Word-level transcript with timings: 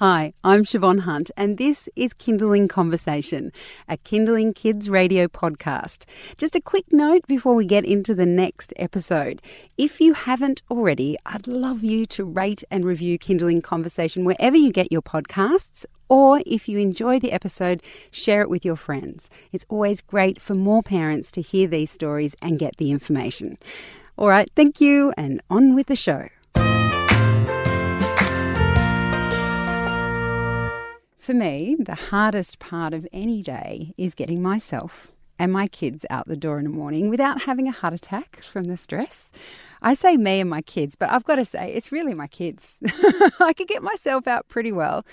Hi, 0.00 0.32
I'm 0.44 0.62
Siobhan 0.62 1.00
Hunt, 1.00 1.32
and 1.36 1.58
this 1.58 1.88
is 1.96 2.14
Kinderling 2.14 2.68
Conversation, 2.68 3.50
a 3.88 3.96
Kinderling 3.96 4.54
Kids 4.54 4.88
radio 4.88 5.26
podcast. 5.26 6.04
Just 6.36 6.54
a 6.54 6.60
quick 6.60 6.84
note 6.92 7.26
before 7.26 7.56
we 7.56 7.64
get 7.64 7.84
into 7.84 8.14
the 8.14 8.24
next 8.24 8.72
episode. 8.76 9.42
If 9.76 10.00
you 10.00 10.12
haven't 10.12 10.62
already, 10.70 11.16
I'd 11.26 11.48
love 11.48 11.82
you 11.82 12.06
to 12.06 12.24
rate 12.24 12.62
and 12.70 12.84
review 12.84 13.18
Kinderling 13.18 13.60
Conversation 13.60 14.24
wherever 14.24 14.56
you 14.56 14.70
get 14.70 14.92
your 14.92 15.02
podcasts, 15.02 15.84
or 16.08 16.42
if 16.46 16.68
you 16.68 16.78
enjoy 16.78 17.18
the 17.18 17.32
episode, 17.32 17.82
share 18.12 18.42
it 18.42 18.48
with 18.48 18.64
your 18.64 18.76
friends. 18.76 19.28
It's 19.50 19.66
always 19.68 20.00
great 20.00 20.40
for 20.40 20.54
more 20.54 20.84
parents 20.84 21.32
to 21.32 21.40
hear 21.40 21.66
these 21.66 21.90
stories 21.90 22.36
and 22.40 22.56
get 22.56 22.76
the 22.76 22.92
information. 22.92 23.58
All 24.16 24.28
right, 24.28 24.48
thank 24.54 24.80
you, 24.80 25.12
and 25.16 25.42
on 25.50 25.74
with 25.74 25.88
the 25.88 25.96
show. 25.96 26.28
For 31.28 31.34
me, 31.34 31.76
the 31.78 31.94
hardest 31.94 32.58
part 32.58 32.94
of 32.94 33.06
any 33.12 33.42
day 33.42 33.92
is 33.98 34.14
getting 34.14 34.40
myself 34.40 35.12
and 35.38 35.52
my 35.52 35.66
kids 35.66 36.06
out 36.08 36.26
the 36.26 36.38
door 36.38 36.56
in 36.56 36.64
the 36.64 36.70
morning 36.70 37.10
without 37.10 37.42
having 37.42 37.68
a 37.68 37.70
heart 37.70 37.92
attack 37.92 38.42
from 38.42 38.64
the 38.64 38.78
stress. 38.78 39.30
I 39.82 39.92
say 39.92 40.16
me 40.16 40.40
and 40.40 40.48
my 40.48 40.62
kids, 40.62 40.96
but 40.96 41.10
I've 41.10 41.24
got 41.24 41.36
to 41.36 41.44
say 41.44 41.70
it's 41.74 41.92
really 41.92 42.14
my 42.14 42.28
kids. 42.28 42.78
I 43.40 43.52
could 43.52 43.68
get 43.68 43.82
myself 43.82 44.26
out 44.26 44.48
pretty 44.48 44.72
well. 44.72 45.04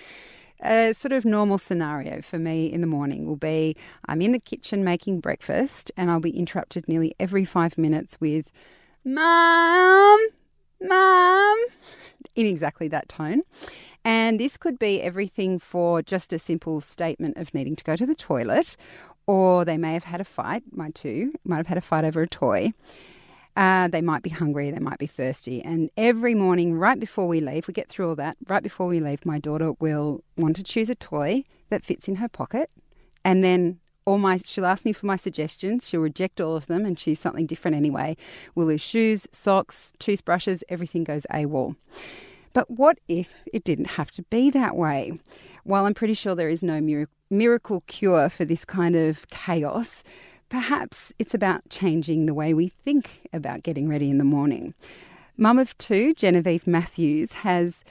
A 0.61 0.93
sort 0.93 1.11
of 1.11 1.25
normal 1.25 1.57
scenario 1.57 2.21
for 2.21 2.39
me 2.39 2.71
in 2.71 2.79
the 2.79 2.87
morning 2.87 3.25
will 3.25 3.35
be 3.35 3.75
I'm 4.05 4.21
in 4.21 4.31
the 4.31 4.39
kitchen 4.39 4.85
making 4.85 5.19
breakfast 5.19 5.91
and 5.97 6.09
I'll 6.09 6.21
be 6.21 6.29
interrupted 6.29 6.87
nearly 6.87 7.13
every 7.19 7.43
five 7.43 7.77
minutes 7.77 8.21
with, 8.21 8.49
Mom, 9.03 10.27
Mom, 10.79 11.57
in 12.35 12.45
exactly 12.45 12.87
that 12.87 13.09
tone. 13.09 13.41
And 14.05 14.39
this 14.39 14.55
could 14.55 14.77
be 14.77 15.01
everything 15.01 15.57
for 15.57 16.03
just 16.03 16.31
a 16.31 16.37
simple 16.37 16.79
statement 16.79 17.37
of 17.37 17.53
needing 17.55 17.75
to 17.75 17.83
go 17.83 17.95
to 17.95 18.05
the 18.05 18.13
toilet, 18.13 18.77
or 19.25 19.65
they 19.65 19.77
may 19.77 19.93
have 19.93 20.03
had 20.03 20.21
a 20.21 20.25
fight. 20.25 20.61
My 20.71 20.91
two 20.91 21.33
might 21.43 21.57
have 21.57 21.67
had 21.67 21.79
a 21.79 21.81
fight 21.81 22.05
over 22.05 22.21
a 22.21 22.27
toy. 22.27 22.73
Uh, 23.57 23.87
they 23.87 24.01
might 24.01 24.21
be 24.21 24.29
hungry, 24.29 24.69
they 24.69 24.79
might 24.79 24.99
be 24.99 25.07
thirsty. 25.07 25.63
And 25.63 25.89
every 25.97 26.35
morning, 26.35 26.75
right 26.75 26.99
before 26.99 27.27
we 27.27 27.39
leave, 27.39 27.67
we 27.67 27.73
get 27.73 27.89
through 27.89 28.09
all 28.09 28.15
that, 28.17 28.37
right 28.47 28.61
before 28.61 28.87
we 28.87 28.99
leave, 28.99 29.25
my 29.25 29.39
daughter 29.39 29.71
will 29.79 30.23
want 30.37 30.57
to 30.57 30.63
choose 30.63 30.89
a 30.89 30.95
toy 30.95 31.43
that 31.69 31.83
fits 31.83 32.07
in 32.07 32.15
her 32.15 32.27
pocket. 32.27 32.69
And 33.23 33.43
then 33.43 33.79
all 34.05 34.19
my 34.19 34.37
she'll 34.37 34.67
ask 34.67 34.85
me 34.85 34.93
for 34.93 35.07
my 35.07 35.15
suggestions. 35.15 35.89
She'll 35.89 36.01
reject 36.01 36.39
all 36.39 36.55
of 36.55 36.67
them 36.67 36.85
and 36.85 36.95
choose 36.95 37.19
something 37.19 37.47
different 37.47 37.75
anyway. 37.75 38.17
We'll 38.53 38.67
lose 38.67 38.81
shoes, 38.81 39.25
socks, 39.31 39.93
toothbrushes, 39.97 40.63
everything 40.69 41.03
goes 41.05 41.25
AWOL. 41.31 41.75
But 42.55 42.71
what 42.71 42.99
if 43.09 43.43
it 43.51 43.65
didn't 43.65 43.91
have 43.91 44.11
to 44.11 44.23
be 44.23 44.49
that 44.49 44.77
way? 44.77 45.11
While 45.65 45.83
I'm 45.85 45.93
pretty 45.93 46.13
sure 46.13 46.35
there 46.35 46.49
is 46.49 46.63
no 46.63 46.79
miracle 47.29 47.83
cure 47.85 48.29
for 48.29 48.45
this 48.45 48.63
kind 48.63 48.95
of 48.95 49.27
chaos, 49.27 50.03
perhaps 50.47 51.11
it's 51.19 51.33
about 51.33 51.67
changing 51.69 52.25
the 52.25 52.33
way 52.33 52.53
we 52.53 52.69
think 52.69 53.27
about 53.33 53.63
getting 53.63 53.89
ready 53.89 54.09
in 54.09 54.19
the 54.19 54.23
morning. 54.23 54.73
Mum 55.35 55.59
of 55.59 55.77
two, 55.77 56.13
Genevieve 56.13 56.65
Matthews, 56.65 57.33
has 57.33 57.83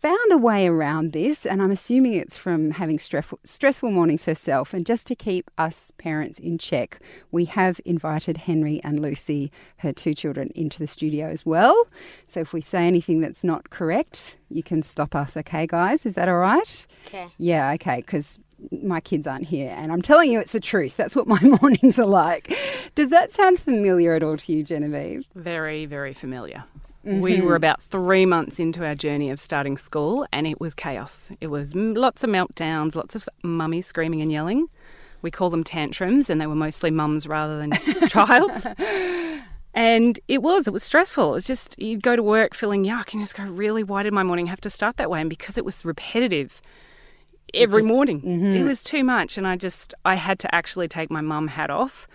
found 0.00 0.32
a 0.32 0.38
way 0.38 0.66
around 0.66 1.12
this, 1.12 1.44
and 1.44 1.62
I'm 1.62 1.70
assuming 1.70 2.14
it's 2.14 2.38
from 2.38 2.70
having 2.70 2.98
stressful, 2.98 3.38
stressful 3.44 3.90
mornings 3.90 4.24
herself. 4.24 4.72
And 4.72 4.86
just 4.86 5.06
to 5.08 5.14
keep 5.14 5.50
us 5.58 5.92
parents 5.98 6.38
in 6.38 6.56
check, 6.56 7.00
we 7.30 7.44
have 7.44 7.80
invited 7.84 8.38
Henry 8.38 8.80
and 8.82 9.00
Lucy, 9.00 9.52
her 9.78 9.92
two 9.92 10.14
children, 10.14 10.50
into 10.54 10.78
the 10.78 10.86
studio 10.86 11.26
as 11.26 11.44
well. 11.44 11.86
So 12.26 12.40
if 12.40 12.52
we 12.52 12.62
say 12.62 12.86
anything 12.86 13.20
that's 13.20 13.44
not 13.44 13.68
correct, 13.68 14.38
you 14.48 14.62
can 14.62 14.82
stop 14.82 15.14
us, 15.14 15.36
okay, 15.36 15.66
guys? 15.66 16.06
Is 16.06 16.14
that 16.14 16.28
all 16.28 16.38
right? 16.38 16.86
Okay. 17.06 17.28
Yeah, 17.36 17.72
okay, 17.74 17.96
because 17.96 18.38
my 18.82 19.00
kids 19.00 19.26
aren't 19.26 19.46
here 19.46 19.74
and 19.76 19.90
I'm 19.90 20.02
telling 20.02 20.30
you 20.30 20.38
it's 20.38 20.52
the 20.52 20.60
truth. 20.60 20.96
That's 20.96 21.16
what 21.16 21.26
my 21.26 21.40
mornings 21.62 21.98
are 21.98 22.06
like. 22.06 22.56
Does 22.94 23.10
that 23.10 23.32
sound 23.32 23.58
familiar 23.58 24.14
at 24.14 24.22
all 24.22 24.36
to 24.36 24.52
you, 24.52 24.62
Genevieve? 24.62 25.26
Very, 25.34 25.86
very 25.86 26.12
familiar. 26.12 26.64
Mm-hmm. 27.04 27.20
We 27.20 27.40
were 27.40 27.54
about 27.54 27.80
three 27.80 28.26
months 28.26 28.58
into 28.58 28.84
our 28.84 28.94
journey 28.94 29.30
of 29.30 29.40
starting 29.40 29.78
school, 29.78 30.26
and 30.32 30.46
it 30.46 30.60
was 30.60 30.74
chaos. 30.74 31.30
It 31.40 31.46
was 31.46 31.74
lots 31.74 32.22
of 32.22 32.30
meltdowns, 32.30 32.94
lots 32.94 33.14
of 33.14 33.26
mummies 33.42 33.86
screaming 33.86 34.20
and 34.20 34.30
yelling. 34.30 34.68
We 35.22 35.30
call 35.30 35.48
them 35.48 35.64
tantrums, 35.64 36.28
and 36.28 36.40
they 36.40 36.46
were 36.46 36.54
mostly 36.54 36.90
mums 36.90 37.26
rather 37.26 37.58
than 37.58 37.72
child's. 38.08 38.66
And 39.72 40.18
it 40.28 40.42
was, 40.42 40.66
it 40.66 40.72
was 40.72 40.82
stressful. 40.82 41.30
It 41.30 41.34
was 41.34 41.44
just, 41.44 41.74
you'd 41.78 42.02
go 42.02 42.16
to 42.16 42.22
work 42.22 42.54
feeling 42.54 42.84
yuck 42.84 43.12
and 43.12 43.22
just 43.22 43.34
go, 43.34 43.44
really, 43.44 43.84
why 43.84 44.02
did 44.02 44.12
my 44.12 44.22
morning 44.22 44.48
have 44.48 44.60
to 44.62 44.70
start 44.70 44.96
that 44.96 45.10
way? 45.10 45.20
And 45.20 45.30
because 45.30 45.56
it 45.56 45.64
was 45.64 45.84
repetitive 45.84 46.60
every 47.54 47.82
just, 47.82 47.88
morning, 47.88 48.20
mm-hmm. 48.20 48.56
it 48.56 48.64
was 48.64 48.82
too 48.82 49.04
much. 49.04 49.38
And 49.38 49.46
I 49.46 49.56
just, 49.56 49.94
I 50.04 50.16
had 50.16 50.38
to 50.40 50.54
actually 50.54 50.88
take 50.88 51.10
my 51.10 51.20
mum 51.20 51.48
hat 51.48 51.70
off 51.70 52.08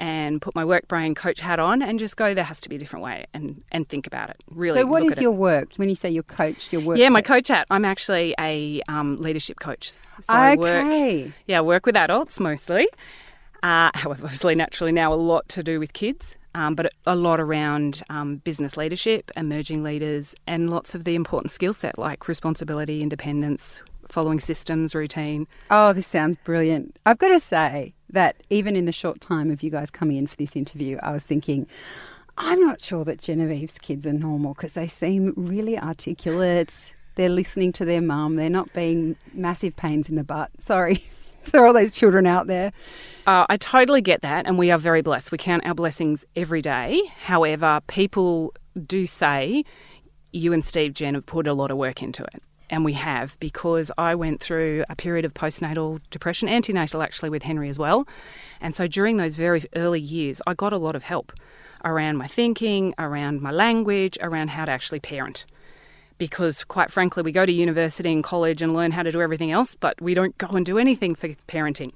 and 0.00 0.40
put 0.40 0.54
my 0.56 0.64
work 0.64 0.88
brain 0.88 1.14
coach 1.14 1.38
hat 1.38 1.60
on 1.60 1.82
and 1.82 1.98
just 1.98 2.16
go 2.16 2.32
there 2.34 2.42
has 2.42 2.60
to 2.62 2.68
be 2.68 2.76
a 2.76 2.78
different 2.78 3.04
way 3.04 3.26
and 3.34 3.62
and 3.70 3.88
think 3.88 4.06
about 4.06 4.30
it. 4.30 4.42
Really 4.50 4.80
so 4.80 4.86
what 4.86 5.04
is 5.04 5.20
your 5.20 5.32
it. 5.32 5.36
work? 5.36 5.74
When 5.76 5.88
you 5.88 5.94
say 5.94 6.10
your 6.10 6.24
coach 6.24 6.72
your 6.72 6.80
work 6.80 6.98
yeah 6.98 7.10
my 7.10 7.22
coach 7.22 7.48
hat. 7.48 7.66
I'm 7.70 7.84
actually 7.84 8.34
a 8.40 8.80
um, 8.88 9.20
leadership 9.20 9.60
coach. 9.60 9.92
So 9.92 9.98
okay. 10.30 10.32
I 10.32 10.56
work, 10.56 11.32
yeah 11.46 11.58
I 11.58 11.60
work 11.60 11.86
with 11.86 11.96
adults 11.96 12.40
mostly. 12.40 12.88
Uh, 13.62 13.90
however 13.94 14.24
obviously 14.24 14.54
naturally 14.54 14.90
now 14.90 15.12
a 15.12 15.14
lot 15.14 15.46
to 15.50 15.62
do 15.62 15.78
with 15.78 15.92
kids 15.92 16.34
um, 16.54 16.74
but 16.74 16.92
a 17.06 17.14
lot 17.14 17.38
around 17.38 18.02
um, 18.10 18.38
business 18.38 18.76
leadership, 18.76 19.30
emerging 19.36 19.84
leaders, 19.84 20.34
and 20.46 20.68
lots 20.68 20.96
of 20.96 21.04
the 21.04 21.14
important 21.14 21.52
skill 21.52 21.72
set 21.72 21.96
like 21.96 22.26
responsibility, 22.26 23.02
independence, 23.02 23.82
following 24.10 24.40
systems, 24.40 24.94
routine. 24.94 25.46
Oh, 25.70 25.92
this 25.92 26.06
sounds 26.06 26.36
brilliant. 26.44 26.98
I've 27.06 27.18
got 27.18 27.28
to 27.28 27.40
say 27.40 27.94
that 28.10 28.36
even 28.50 28.76
in 28.76 28.84
the 28.84 28.92
short 28.92 29.20
time 29.20 29.50
of 29.50 29.62
you 29.62 29.70
guys 29.70 29.90
coming 29.90 30.16
in 30.16 30.26
for 30.26 30.36
this 30.36 30.56
interview, 30.56 30.98
I 31.02 31.12
was 31.12 31.22
thinking, 31.22 31.66
I'm 32.36 32.60
not 32.60 32.82
sure 32.82 33.04
that 33.04 33.20
Genevieve's 33.20 33.78
kids 33.78 34.06
are 34.06 34.12
normal 34.12 34.54
because 34.54 34.72
they 34.72 34.88
seem 34.88 35.34
really 35.36 35.78
articulate. 35.78 36.94
They're 37.16 37.28
listening 37.28 37.72
to 37.72 37.84
their 37.84 38.00
mum. 38.00 38.36
They're 38.36 38.50
not 38.50 38.72
being 38.72 39.16
massive 39.32 39.76
pains 39.76 40.08
in 40.08 40.16
the 40.16 40.24
butt. 40.24 40.50
Sorry. 40.58 41.04
there 41.52 41.62
are 41.62 41.66
all 41.66 41.72
those 41.72 41.92
children 41.92 42.26
out 42.26 42.46
there. 42.46 42.72
Uh, 43.26 43.46
I 43.48 43.56
totally 43.56 44.00
get 44.00 44.22
that, 44.22 44.46
and 44.46 44.58
we 44.58 44.70
are 44.70 44.78
very 44.78 45.02
blessed. 45.02 45.32
We 45.32 45.38
count 45.38 45.66
our 45.66 45.74
blessings 45.74 46.24
every 46.36 46.62
day. 46.62 47.02
However, 47.24 47.80
people 47.86 48.54
do 48.86 49.06
say 49.06 49.64
you 50.32 50.52
and 50.52 50.64
Steve 50.64 50.94
Jen 50.94 51.14
have 51.14 51.26
put 51.26 51.48
a 51.48 51.54
lot 51.54 51.70
of 51.70 51.76
work 51.76 52.02
into 52.02 52.22
it 52.22 52.42
and 52.70 52.84
we 52.84 52.94
have 52.94 53.38
because 53.40 53.90
I 53.98 54.14
went 54.14 54.40
through 54.40 54.84
a 54.88 54.96
period 54.96 55.24
of 55.24 55.34
postnatal 55.34 56.00
depression, 56.10 56.48
antenatal 56.48 57.02
actually 57.02 57.28
with 57.28 57.42
Henry 57.42 57.68
as 57.68 57.78
well. 57.78 58.08
And 58.60 58.74
so 58.74 58.86
during 58.86 59.16
those 59.16 59.36
very 59.36 59.64
early 59.76 60.00
years, 60.00 60.40
I 60.46 60.54
got 60.54 60.72
a 60.72 60.78
lot 60.78 60.96
of 60.96 61.02
help 61.02 61.32
around 61.84 62.16
my 62.16 62.26
thinking, 62.26 62.94
around 62.98 63.42
my 63.42 63.50
language, 63.50 64.16
around 64.22 64.48
how 64.50 64.64
to 64.64 64.72
actually 64.72 65.00
parent. 65.00 65.44
Because 66.16 66.64
quite 66.64 66.90
frankly, 66.90 67.22
we 67.22 67.32
go 67.32 67.44
to 67.44 67.52
university 67.52 68.12
and 68.12 68.22
college 68.22 68.62
and 68.62 68.72
learn 68.72 68.92
how 68.92 69.02
to 69.02 69.10
do 69.10 69.20
everything 69.20 69.50
else, 69.50 69.74
but 69.74 70.00
we 70.00 70.14
don't 70.14 70.36
go 70.38 70.48
and 70.48 70.64
do 70.64 70.78
anything 70.78 71.14
for 71.14 71.28
parenting. 71.48 71.92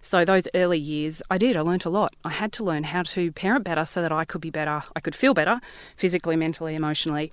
So 0.00 0.24
those 0.24 0.46
early 0.54 0.78
years, 0.78 1.22
I 1.30 1.38
did. 1.38 1.56
I 1.56 1.60
learnt 1.60 1.86
a 1.86 1.90
lot. 1.90 2.14
I 2.24 2.30
had 2.30 2.52
to 2.52 2.64
learn 2.64 2.84
how 2.84 3.02
to 3.04 3.32
parent 3.32 3.64
better 3.64 3.84
so 3.84 4.02
that 4.02 4.12
I 4.12 4.24
could 4.24 4.42
be 4.42 4.50
better. 4.50 4.84
I 4.94 5.00
could 5.00 5.14
feel 5.14 5.32
better 5.32 5.60
physically, 5.96 6.36
mentally, 6.36 6.74
emotionally, 6.74 7.32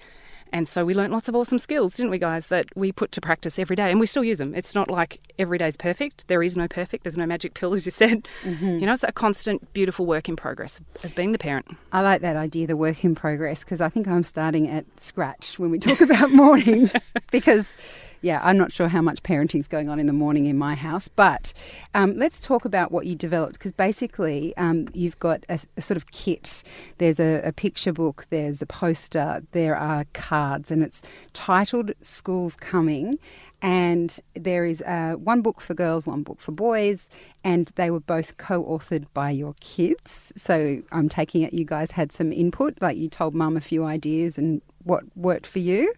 and 0.51 0.67
so 0.67 0.84
we 0.84 0.94
learnt 0.94 1.13
lots 1.13 1.29
of 1.29 1.35
awesome 1.35 1.59
skills, 1.59 1.94
didn't 1.95 2.12
we, 2.12 2.17
guys, 2.17 2.47
that 2.47 2.66
we 2.75 2.91
put 2.91 3.12
to 3.13 3.22
practice 3.22 3.57
every 3.57 3.75
day. 3.75 3.89
And 3.89 4.00
we 4.00 4.06
still 4.06 4.23
use 4.23 4.39
them. 4.39 4.53
It's 4.53 4.75
not 4.75 4.89
like 4.89 5.22
every 5.39 5.57
day's 5.57 5.78
perfect. 5.78 6.28
There 6.28 6.44
is 6.44 6.57
no 6.57 6.67
perfect. 6.67 7.03
There's 7.03 7.17
no 7.17 7.25
magic 7.25 7.53
pill, 7.53 7.73
as 7.75 7.85
you 7.85 7.91
said. 7.91 8.28
Mm-hmm. 8.44 8.79
You 8.79 8.85
know, 8.85 8.94
it's 8.94 9.03
a 9.03 9.12
constant, 9.12 9.72
beautiful 9.73 10.06
work 10.06 10.28
in 10.28 10.35
progress 10.35 10.81
of 11.03 11.16
being 11.16 11.31
the 11.31 11.38
parent. 11.38 11.67
I 11.91 12.01
like 12.01 12.22
that 12.22 12.35
idea, 12.35 12.67
the 12.67 12.78
work 12.78 13.03
in 13.03 13.16
progress, 13.16 13.63
because 13.63 13.81
I 13.81 13.89
think 13.89 14.07
I'm 14.07 14.23
starting 14.23 14.67
at 14.67 14.85
scratch 15.00 15.57
when 15.57 15.72
we 15.72 15.79
talk 15.79 16.01
about 16.01 16.31
mornings 16.31 16.94
because 17.31 17.75
yeah, 18.22 18.40
I'm 18.44 18.58
not 18.58 18.72
sure 18.72 18.88
how 18.88 19.02
much 19.02 19.24
parenting 19.24 19.59
is 19.59 19.68
going 19.68 19.90
on 19.90 20.00
in 20.00 20.06
the 20.06 20.13
morning 20.13 20.45
in 20.45 20.57
my 20.57 20.75
house, 20.75 21.07
but 21.07 21.54
um, 21.95 22.16
let's 22.18 22.40
talk 22.40 22.66
about 22.66 22.92
what 22.92 23.06
you 23.07 23.16
developed 23.16 23.54
because 23.54 23.72
basically 23.72 24.56
um, 24.57 24.88
you've 24.94 25.18
got 25.19 25.44
a, 25.50 25.60
a, 25.75 25.81
sort 25.81 25.98
of 25.98 26.12
kit. 26.12 26.63
There's 27.00 27.19
a, 27.19 27.42
a, 27.44 27.51
picture 27.51 27.92
book, 27.92 28.28
there's 28.30 28.62
a 28.62 28.66
poster, 28.68 29.44
there 29.51 29.75
are 29.75 30.06
cards, 30.13 30.69
and 30.69 30.84
it's 30.84 31.01
titled 31.34 31.92
School's 32.01 32.56
Coming. 32.56 33.18
And 33.63 34.19
there 34.34 34.66
is 34.66 34.81
uh, 34.81 35.13
one 35.18 35.42
book 35.42 35.62
for 35.62 35.75
girls, 35.75 36.07
one 36.07 36.24
book 36.24 36.40
for 36.40 36.51
boys, 36.51 37.10
and 37.44 37.72
they 37.75 37.92
were 37.92 38.00
both 38.00 38.38
co 38.38 38.63
authored 38.63 39.06
by 39.13 39.30
your 39.30 39.54
kids. 39.62 40.34
So 40.36 40.81
I'm 40.92 41.10
taking 41.10 41.44
it 41.44 41.54
you 41.54 41.66
guys 41.66 41.92
had 41.92 42.12
some 42.12 42.31
input, 42.31 42.81
like 42.81 42.98
you 42.98 43.07
told 43.07 43.36
mum 43.36 43.57
a 43.57 43.62
few 43.62 43.84
ideas 43.84 44.38
and 44.40 44.62
what 44.84 45.04
worked 45.16 45.45
for 45.45 45.60
you. 45.60 45.94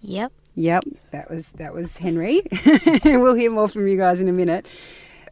Yep. 0.00 0.32
Yep, 0.56 0.84
that 1.10 1.30
was 1.30 1.50
that 1.52 1.74
was 1.74 1.96
Henry. 1.96 2.42
we'll 3.04 3.34
hear 3.34 3.50
more 3.50 3.68
from 3.68 3.88
you 3.88 3.96
guys 3.96 4.20
in 4.20 4.28
a 4.28 4.32
minute. 4.32 4.68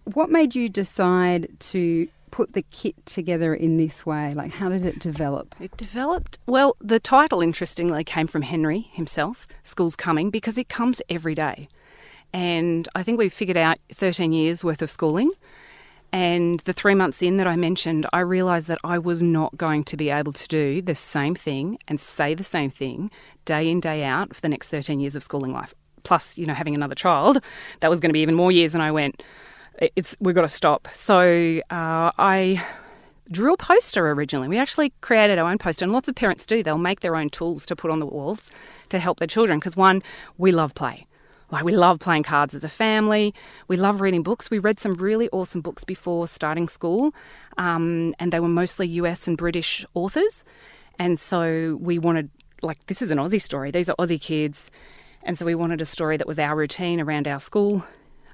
What 0.04 0.30
made 0.30 0.54
you 0.54 0.68
decide 0.68 1.48
to 1.60 2.08
put 2.32 2.54
the 2.54 2.62
kit 2.72 2.94
together 3.06 3.54
in 3.54 3.76
this 3.76 4.04
way? 4.04 4.32
Like, 4.34 4.50
how 4.50 4.68
did 4.68 4.84
it 4.84 4.98
develop? 4.98 5.54
It 5.60 5.76
developed, 5.76 6.38
well, 6.46 6.76
the 6.80 6.98
title, 6.98 7.40
interestingly, 7.40 8.02
came 8.02 8.26
from 8.26 8.42
Henry 8.42 8.88
himself, 8.92 9.46
School's 9.62 9.94
Coming, 9.94 10.30
because 10.30 10.58
it 10.58 10.68
comes 10.68 11.00
every 11.08 11.36
day. 11.36 11.68
And 12.32 12.88
I 12.96 13.02
think 13.04 13.18
we 13.18 13.28
figured 13.28 13.58
out 13.58 13.78
13 13.90 14.32
years 14.32 14.64
worth 14.64 14.82
of 14.82 14.90
schooling. 14.90 15.30
And 16.12 16.60
the 16.60 16.74
three 16.74 16.94
months 16.94 17.22
in 17.22 17.38
that 17.38 17.46
I 17.46 17.56
mentioned, 17.56 18.06
I 18.12 18.20
realised 18.20 18.68
that 18.68 18.78
I 18.84 18.98
was 18.98 19.22
not 19.22 19.56
going 19.56 19.82
to 19.84 19.96
be 19.96 20.10
able 20.10 20.32
to 20.32 20.46
do 20.46 20.82
the 20.82 20.94
same 20.94 21.34
thing 21.34 21.78
and 21.88 21.98
say 21.98 22.34
the 22.34 22.44
same 22.44 22.70
thing 22.70 23.10
day 23.46 23.70
in, 23.70 23.80
day 23.80 24.04
out 24.04 24.34
for 24.34 24.40
the 24.42 24.48
next 24.48 24.68
13 24.68 25.00
years 25.00 25.16
of 25.16 25.22
schooling 25.22 25.52
life. 25.52 25.74
Plus, 26.04 26.36
you 26.36 26.44
know, 26.44 26.52
having 26.52 26.74
another 26.74 26.94
child, 26.94 27.42
that 27.80 27.88
was 27.88 27.98
going 27.98 28.10
to 28.10 28.14
be 28.14 28.20
even 28.20 28.34
more 28.34 28.52
years. 28.52 28.74
And 28.74 28.82
I 28.82 28.90
went, 28.90 29.22
it's 29.96 30.14
we've 30.20 30.34
got 30.34 30.42
to 30.42 30.48
stop. 30.48 30.88
So 30.92 31.60
uh, 31.70 32.10
I 32.18 32.62
drew 33.30 33.54
a 33.54 33.56
poster 33.56 34.10
originally. 34.10 34.48
We 34.48 34.58
actually 34.58 34.92
created 35.00 35.38
our 35.38 35.48
own 35.48 35.58
poster, 35.58 35.84
and 35.84 35.92
lots 35.92 36.08
of 36.08 36.14
parents 36.14 36.44
do. 36.44 36.62
They'll 36.62 36.76
make 36.76 37.00
their 37.00 37.16
own 37.16 37.30
tools 37.30 37.64
to 37.66 37.76
put 37.76 37.90
on 37.90 37.98
the 37.98 38.06
walls 38.06 38.50
to 38.90 38.98
help 38.98 39.18
their 39.18 39.28
children 39.28 39.58
because 39.58 39.76
one, 39.76 40.02
we 40.36 40.52
love 40.52 40.74
play. 40.74 41.06
Like, 41.52 41.64
we 41.64 41.72
love 41.72 42.00
playing 42.00 42.22
cards 42.22 42.54
as 42.54 42.64
a 42.64 42.68
family. 42.68 43.34
We 43.68 43.76
love 43.76 44.00
reading 44.00 44.22
books. 44.22 44.50
We 44.50 44.58
read 44.58 44.80
some 44.80 44.94
really 44.94 45.28
awesome 45.30 45.60
books 45.60 45.84
before 45.84 46.26
starting 46.26 46.66
school, 46.66 47.14
um, 47.58 48.14
and 48.18 48.32
they 48.32 48.40
were 48.40 48.48
mostly 48.48 48.88
US 48.88 49.28
and 49.28 49.36
British 49.36 49.84
authors. 49.92 50.44
And 50.98 51.20
so 51.20 51.78
we 51.78 51.98
wanted, 51.98 52.30
like, 52.62 52.84
this 52.86 53.02
is 53.02 53.10
an 53.10 53.18
Aussie 53.18 53.40
story. 53.40 53.70
These 53.70 53.90
are 53.90 53.96
Aussie 53.96 54.20
kids. 54.20 54.70
And 55.24 55.36
so 55.36 55.44
we 55.44 55.54
wanted 55.54 55.82
a 55.82 55.84
story 55.84 56.16
that 56.16 56.26
was 56.26 56.38
our 56.38 56.56
routine 56.56 57.02
around 57.02 57.28
our 57.28 57.38
school 57.38 57.84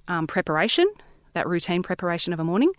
um, 0.07 0.29
preparation, 0.29 0.87
that 1.35 1.49
routine 1.49 1.83
preparation 1.83 2.33
of 2.33 2.39
a 2.39 2.45
morning. 2.45 2.73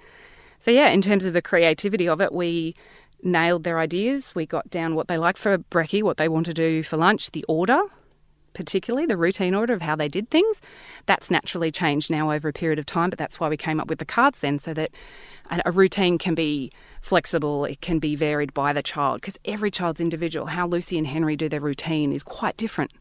So, 0.58 0.72
yeah, 0.72 0.88
in 0.88 1.02
terms 1.02 1.26
of 1.26 1.34
the 1.34 1.42
creativity 1.42 2.08
of 2.08 2.22
it, 2.22 2.34
we 2.34 2.76
nailed 3.22 3.66
their 3.66 3.78
ideas. 3.78 4.34
We 4.34 4.46
got 4.46 4.70
down 4.70 4.96
what 4.96 5.10
they 5.10 5.18
like 5.18 5.36
for 5.36 5.58
brekkie, 5.58 6.02
what 6.02 6.16
they 6.16 6.30
want 6.30 6.46
to 6.46 6.54
do 6.54 6.82
for 6.82 6.96
lunch, 6.96 7.32
the 7.32 7.44
order, 7.50 7.82
particularly 8.54 9.06
the 9.06 9.18
routine 9.18 9.56
order 9.56 9.74
of 9.74 9.82
how 9.82 9.96
they 9.96 10.08
did 10.08 10.30
things. 10.30 10.62
That's 11.06 11.32
naturally 11.32 11.72
changed 11.72 12.10
now 12.10 12.32
over 12.32 12.50
a 12.50 12.54
period 12.54 12.80
of 12.80 12.86
time, 12.86 13.10
but 13.10 13.20
that's 13.20 13.40
why 13.40 13.50
we 13.50 13.58
came 13.58 13.80
up 13.80 13.88
with 13.88 14.00
the 14.00 14.06
cards 14.06 14.40
then, 14.40 14.60
so 14.60 14.74
that 14.74 14.92
a 15.66 15.72
routine 15.72 16.18
can 16.18 16.36
be 16.36 16.72
flexible, 17.02 17.66
it 17.66 17.82
can 17.82 18.00
be 18.00 18.16
varied 18.16 18.54
by 18.54 18.74
the 18.74 18.84
child, 18.84 19.22
because 19.22 19.38
every 19.46 19.72
child's 19.72 20.02
individual. 20.02 20.48
How 20.48 20.68
Lucy 20.68 20.98
and 20.98 21.08
Henry 21.08 21.36
do 21.36 21.50
their 21.50 21.60
routine 21.60 22.12
is 22.12 22.24
quite 22.24 22.58
different. 22.58 22.92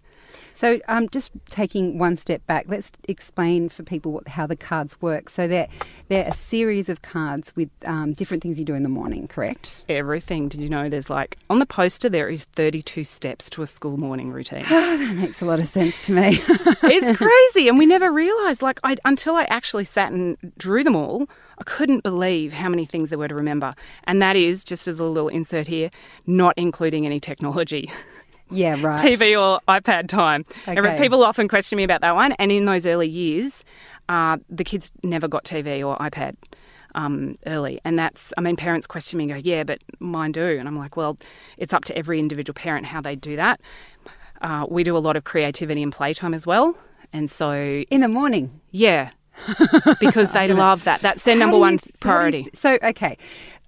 So, 0.54 0.80
um, 0.88 1.08
just 1.08 1.30
taking 1.46 1.98
one 1.98 2.16
step 2.16 2.46
back, 2.46 2.66
let's 2.68 2.92
explain 3.08 3.68
for 3.68 3.82
people 3.82 4.12
what, 4.12 4.28
how 4.28 4.46
the 4.46 4.56
cards 4.56 5.00
work. 5.00 5.30
So, 5.30 5.48
they're, 5.48 5.68
they're 6.08 6.28
a 6.28 6.34
series 6.34 6.88
of 6.88 7.02
cards 7.02 7.54
with 7.56 7.70
um, 7.84 8.12
different 8.12 8.42
things 8.42 8.58
you 8.58 8.64
do 8.64 8.74
in 8.74 8.82
the 8.82 8.88
morning, 8.88 9.28
correct? 9.28 9.84
Everything. 9.88 10.48
Did 10.48 10.60
you 10.60 10.68
know 10.68 10.88
there's 10.88 11.10
like, 11.10 11.38
on 11.50 11.58
the 11.58 11.66
poster, 11.66 12.08
there 12.08 12.28
is 12.28 12.44
32 12.44 13.04
steps 13.04 13.50
to 13.50 13.62
a 13.62 13.66
school 13.66 13.96
morning 13.96 14.32
routine. 14.32 14.64
that 14.68 15.16
makes 15.16 15.40
a 15.40 15.44
lot 15.44 15.60
of 15.60 15.66
sense 15.66 16.06
to 16.06 16.12
me. 16.12 16.40
it's 16.48 17.18
crazy. 17.54 17.68
And 17.68 17.78
we 17.78 17.86
never 17.86 18.12
realised, 18.12 18.62
like, 18.62 18.80
I, 18.84 18.96
until 19.04 19.34
I 19.34 19.44
actually 19.44 19.84
sat 19.84 20.12
and 20.12 20.36
drew 20.58 20.84
them 20.84 20.96
all, 20.96 21.28
I 21.58 21.64
couldn't 21.64 22.02
believe 22.02 22.52
how 22.52 22.68
many 22.68 22.86
things 22.86 23.10
there 23.10 23.18
were 23.18 23.28
to 23.28 23.34
remember. 23.34 23.74
And 24.04 24.22
that 24.22 24.36
is, 24.36 24.64
just 24.64 24.86
as 24.86 25.00
a 25.00 25.04
little 25.04 25.28
insert 25.28 25.66
here, 25.66 25.90
not 26.26 26.54
including 26.56 27.04
any 27.06 27.20
technology. 27.20 27.90
Yeah, 28.50 28.80
right. 28.80 28.98
TV 28.98 29.40
or 29.40 29.60
iPad 29.68 30.08
time. 30.08 30.44
Okay. 30.66 30.98
People 30.98 31.22
often 31.22 31.48
question 31.48 31.76
me 31.76 31.84
about 31.84 32.00
that 32.00 32.14
one. 32.14 32.32
And 32.32 32.50
in 32.50 32.64
those 32.64 32.86
early 32.86 33.08
years, 33.08 33.64
uh, 34.08 34.38
the 34.48 34.64
kids 34.64 34.90
never 35.02 35.28
got 35.28 35.44
TV 35.44 35.86
or 35.86 35.96
iPad 35.98 36.36
um, 36.94 37.38
early. 37.46 37.80
And 37.84 37.98
that's, 37.98 38.32
I 38.36 38.40
mean, 38.40 38.56
parents 38.56 38.86
question 38.86 39.18
me 39.18 39.24
and 39.24 39.32
go, 39.32 39.50
yeah, 39.50 39.64
but 39.64 39.82
mine 40.00 40.32
do. 40.32 40.44
And 40.58 40.66
I'm 40.66 40.76
like, 40.76 40.96
well, 40.96 41.16
it's 41.56 41.72
up 41.72 41.84
to 41.84 41.96
every 41.96 42.18
individual 42.18 42.54
parent 42.54 42.86
how 42.86 43.00
they 43.00 43.16
do 43.16 43.36
that. 43.36 43.60
Uh, 44.40 44.66
we 44.68 44.84
do 44.84 44.96
a 44.96 44.98
lot 44.98 45.16
of 45.16 45.24
creativity 45.24 45.82
and 45.82 45.92
playtime 45.92 46.34
as 46.34 46.46
well. 46.46 46.76
And 47.12 47.30
so. 47.30 47.52
In 47.90 48.00
the 48.00 48.08
morning? 48.08 48.60
Yeah. 48.70 49.10
because 50.00 50.32
they 50.32 50.48
love 50.48 50.84
that. 50.84 51.00
That's 51.00 51.22
their 51.22 51.36
number 51.36 51.56
you, 51.56 51.60
one 51.60 51.78
priority. 52.00 52.42
You, 52.42 52.50
so, 52.54 52.78
okay. 52.82 53.16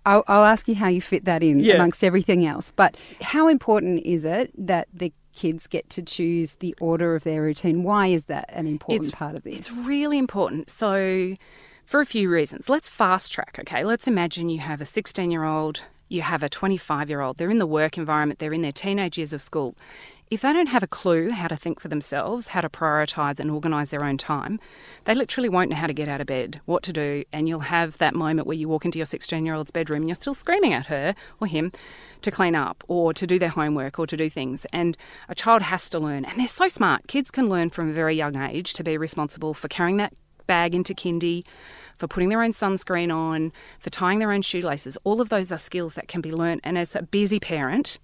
I'll, 0.06 0.24
I'll, 0.28 0.44
ask 0.44 0.66
you 0.68 0.74
how 0.74 0.88
you 0.88 1.00
fit 1.00 1.24
that 1.24 1.42
in 1.42 1.60
yeah. 1.60 1.74
amongst 1.74 2.02
everything 2.02 2.46
else. 2.46 2.72
But 2.74 2.96
how 3.20 3.48
important 3.48 4.04
is 4.04 4.24
it 4.24 4.50
that 4.56 4.88
the 4.92 5.12
kids 5.34 5.66
get 5.66 5.88
to 5.90 6.02
choose 6.02 6.54
the 6.54 6.74
order 6.80 7.14
of 7.14 7.24
their 7.24 7.42
routine? 7.42 7.82
Why 7.82 8.08
is 8.08 8.24
that 8.24 8.46
an 8.50 8.66
important 8.66 9.08
it's, 9.08 9.16
part 9.16 9.36
of 9.36 9.42
this? 9.42 9.58
It's 9.58 9.72
really 9.72 10.18
important. 10.18 10.70
So, 10.70 11.36
for 11.84 12.00
a 12.00 12.06
few 12.06 12.30
reasons, 12.30 12.68
let's 12.68 12.88
fast 12.88 13.32
track, 13.32 13.58
okay? 13.60 13.84
Let's 13.84 14.06
imagine 14.06 14.48
you 14.48 14.60
have 14.60 14.80
a 14.80 14.84
16 14.84 15.30
year 15.30 15.44
old, 15.44 15.86
you 16.08 16.22
have 16.22 16.42
a 16.42 16.48
25 16.48 17.10
year 17.10 17.20
old, 17.20 17.36
they're 17.36 17.50
in 17.50 17.58
the 17.58 17.66
work 17.66 17.98
environment, 17.98 18.38
they're 18.38 18.52
in 18.52 18.62
their 18.62 18.72
teenage 18.72 19.18
years 19.18 19.32
of 19.32 19.42
school 19.42 19.76
if 20.30 20.42
they 20.42 20.52
don't 20.52 20.68
have 20.68 20.84
a 20.84 20.86
clue 20.86 21.30
how 21.30 21.48
to 21.48 21.56
think 21.56 21.80
for 21.80 21.88
themselves, 21.88 22.48
how 22.48 22.60
to 22.60 22.68
prioritise 22.68 23.40
and 23.40 23.50
organise 23.50 23.90
their 23.90 24.04
own 24.04 24.16
time, 24.16 24.60
they 25.04 25.14
literally 25.14 25.48
won't 25.48 25.70
know 25.70 25.76
how 25.76 25.88
to 25.88 25.92
get 25.92 26.08
out 26.08 26.20
of 26.20 26.28
bed, 26.28 26.60
what 26.66 26.84
to 26.84 26.92
do, 26.92 27.24
and 27.32 27.48
you'll 27.48 27.60
have 27.60 27.98
that 27.98 28.14
moment 28.14 28.46
where 28.46 28.56
you 28.56 28.68
walk 28.68 28.84
into 28.84 28.98
your 28.98 29.06
16 29.06 29.44
year 29.44 29.54
old's 29.54 29.72
bedroom 29.72 30.02
and 30.02 30.08
you're 30.08 30.14
still 30.14 30.34
screaming 30.34 30.72
at 30.72 30.86
her 30.86 31.16
or 31.40 31.48
him 31.48 31.72
to 32.22 32.30
clean 32.30 32.54
up 32.54 32.84
or 32.86 33.12
to 33.12 33.26
do 33.26 33.40
their 33.40 33.48
homework 33.48 33.98
or 33.98 34.06
to 34.06 34.16
do 34.16 34.30
things. 34.30 34.66
And 34.72 34.96
a 35.28 35.34
child 35.34 35.62
has 35.62 35.90
to 35.90 35.98
learn, 35.98 36.24
and 36.24 36.38
they're 36.38 36.46
so 36.46 36.68
smart. 36.68 37.08
Kids 37.08 37.32
can 37.32 37.48
learn 37.48 37.70
from 37.70 37.90
a 37.90 37.92
very 37.92 38.14
young 38.14 38.36
age 38.36 38.72
to 38.74 38.84
be 38.84 38.96
responsible 38.96 39.52
for 39.52 39.66
carrying 39.66 39.96
that 39.96 40.14
bag 40.46 40.76
into 40.76 40.94
kindy, 40.94 41.44
for 41.96 42.06
putting 42.06 42.28
their 42.28 42.42
own 42.42 42.52
sunscreen 42.52 43.12
on, 43.12 43.52
for 43.80 43.90
tying 43.90 44.20
their 44.20 44.32
own 44.32 44.42
shoelaces. 44.42 44.96
All 45.02 45.20
of 45.20 45.28
those 45.28 45.50
are 45.50 45.58
skills 45.58 45.94
that 45.94 46.08
can 46.08 46.20
be 46.20 46.30
learnt 46.30 46.60
And 46.62 46.78
as 46.78 46.94
a 46.94 47.02
busy 47.02 47.40
parent, 47.40 47.98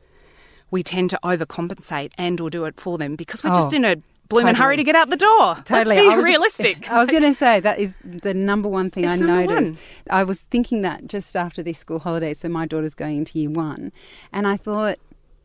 we 0.70 0.82
tend 0.82 1.10
to 1.10 1.18
overcompensate 1.22 2.12
and 2.18 2.40
or 2.40 2.50
do 2.50 2.64
it 2.64 2.80
for 2.80 2.98
them 2.98 3.16
because 3.16 3.42
we're 3.44 3.52
oh, 3.52 3.54
just 3.54 3.72
in 3.72 3.84
a 3.84 3.96
blooming 4.28 4.54
totally. 4.54 4.64
hurry 4.64 4.76
to 4.76 4.84
get 4.84 4.94
out 4.94 5.10
the 5.10 5.16
door. 5.16 5.56
Totally. 5.64 5.96
Let's 5.96 6.06
be 6.06 6.12
I 6.12 6.16
was, 6.16 6.24
realistic. 6.24 6.90
I 6.90 7.00
was 7.00 7.08
going 7.08 7.22
to 7.22 7.34
say 7.34 7.60
that 7.60 7.78
is 7.78 7.94
the 8.04 8.34
number 8.34 8.68
one 8.68 8.90
thing 8.90 9.04
it's 9.04 9.12
I 9.12 9.16
noticed. 9.16 9.54
One. 9.54 9.78
I 10.10 10.24
was 10.24 10.42
thinking 10.42 10.82
that 10.82 11.06
just 11.06 11.36
after 11.36 11.62
this 11.62 11.78
school 11.78 11.98
holiday, 11.98 12.34
so 12.34 12.48
my 12.48 12.66
daughter's 12.66 12.94
going 12.94 13.18
into 13.18 13.38
year 13.38 13.50
one, 13.50 13.92
and 14.32 14.46
I 14.46 14.56
thought. 14.56 14.98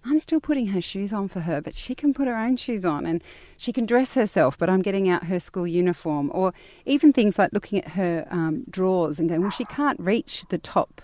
I'm 0.04 0.18
still 0.18 0.40
putting 0.40 0.66
her 0.70 0.82
shoes 0.82 1.14
on 1.14 1.28
for 1.28 1.42
her, 1.42 1.62
but 1.62 1.78
she 1.78 1.94
can 1.94 2.12
put 2.12 2.28
her 2.28 2.36
own 2.36 2.58
shoes 2.58 2.84
on 2.84 3.06
and 3.06 3.24
she 3.56 3.72
can 3.72 3.86
dress 3.86 4.16
herself, 4.16 4.58
but 4.58 4.68
I'm 4.68 4.82
getting 4.82 5.08
out 5.08 5.26
her 5.26 5.40
school 5.40 5.68
uniform. 5.68 6.32
Or 6.34 6.56
even 6.88 7.14
things 7.14 7.38
like 7.38 7.54
looking 7.54 7.78
at 7.78 7.90
her 7.90 8.26
um, 8.32 8.64
drawers 8.68 9.20
and 9.20 9.30
going, 9.30 9.42
well, 9.42 9.52
she 9.52 9.64
can't 9.66 10.00
reach 10.00 10.44
the 10.50 10.58
top 10.58 11.04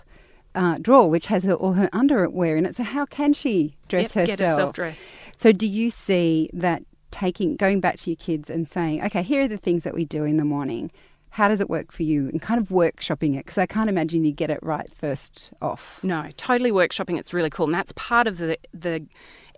uh, 0.58 0.76
drawer, 0.78 1.08
which 1.08 1.26
has 1.26 1.44
her, 1.44 1.54
all 1.54 1.74
her 1.74 1.88
underwear 1.92 2.56
in 2.56 2.66
it. 2.66 2.76
So 2.76 2.82
how 2.82 3.06
can 3.06 3.32
she 3.32 3.76
dress 3.88 4.14
yep, 4.16 4.28
herself? 4.28 4.38
Get 4.38 4.38
herself 4.40 4.74
dressed. 4.74 5.12
So 5.36 5.52
do 5.52 5.66
you 5.66 5.90
see 5.90 6.50
that 6.52 6.82
taking 7.10 7.56
going 7.56 7.80
back 7.80 7.96
to 7.98 8.10
your 8.10 8.16
kids 8.16 8.50
and 8.50 8.68
saying, 8.68 9.04
okay, 9.04 9.22
here 9.22 9.42
are 9.42 9.48
the 9.48 9.56
things 9.56 9.84
that 9.84 9.94
we 9.94 10.04
do 10.04 10.24
in 10.24 10.36
the 10.36 10.44
morning. 10.44 10.90
How 11.30 11.48
does 11.48 11.60
it 11.60 11.70
work 11.70 11.92
for 11.92 12.02
you? 12.02 12.28
And 12.28 12.42
kind 12.42 12.60
of 12.60 12.68
workshopping 12.68 13.36
it 13.36 13.44
because 13.44 13.58
I 13.58 13.66
can't 13.66 13.88
imagine 13.88 14.24
you 14.24 14.32
get 14.32 14.50
it 14.50 14.58
right 14.62 14.92
first 14.92 15.50
off. 15.62 16.00
No, 16.02 16.30
totally 16.36 16.72
workshopping. 16.72 17.18
It's 17.18 17.32
really 17.32 17.50
cool, 17.50 17.66
and 17.66 17.74
that's 17.74 17.92
part 17.92 18.26
of 18.26 18.38
the 18.38 18.58
the 18.72 19.06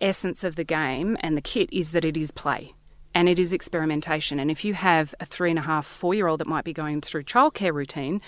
essence 0.01 0.45
of 0.45 0.57
the 0.57 0.65
game 0.65 1.17
and 1.21 1.37
the 1.37 1.43
kit 1.43 1.69
is 1.73 1.93
that 1.93 2.05
it 2.05 2.17
is 2.17 2.31
play 2.31 2.73
and 3.15 3.29
it 3.29 3.39
is 3.39 3.53
experimentation. 3.53 4.39
And 4.39 4.51
if 4.51 4.65
you 4.65 4.75
have 4.75 5.15
a 5.21 5.27
three 5.27 5.51
and 5.51 5.59
a 5.59 5.63
half, 5.63 5.87
four 5.87 6.15
year 6.15 6.27
old 6.27 6.41
that 6.41 6.47
might 6.47 6.65
be 6.65 6.73
going 6.73 7.01
through 7.01 7.25
childcare 7.25 7.75
routine, 7.75 8.21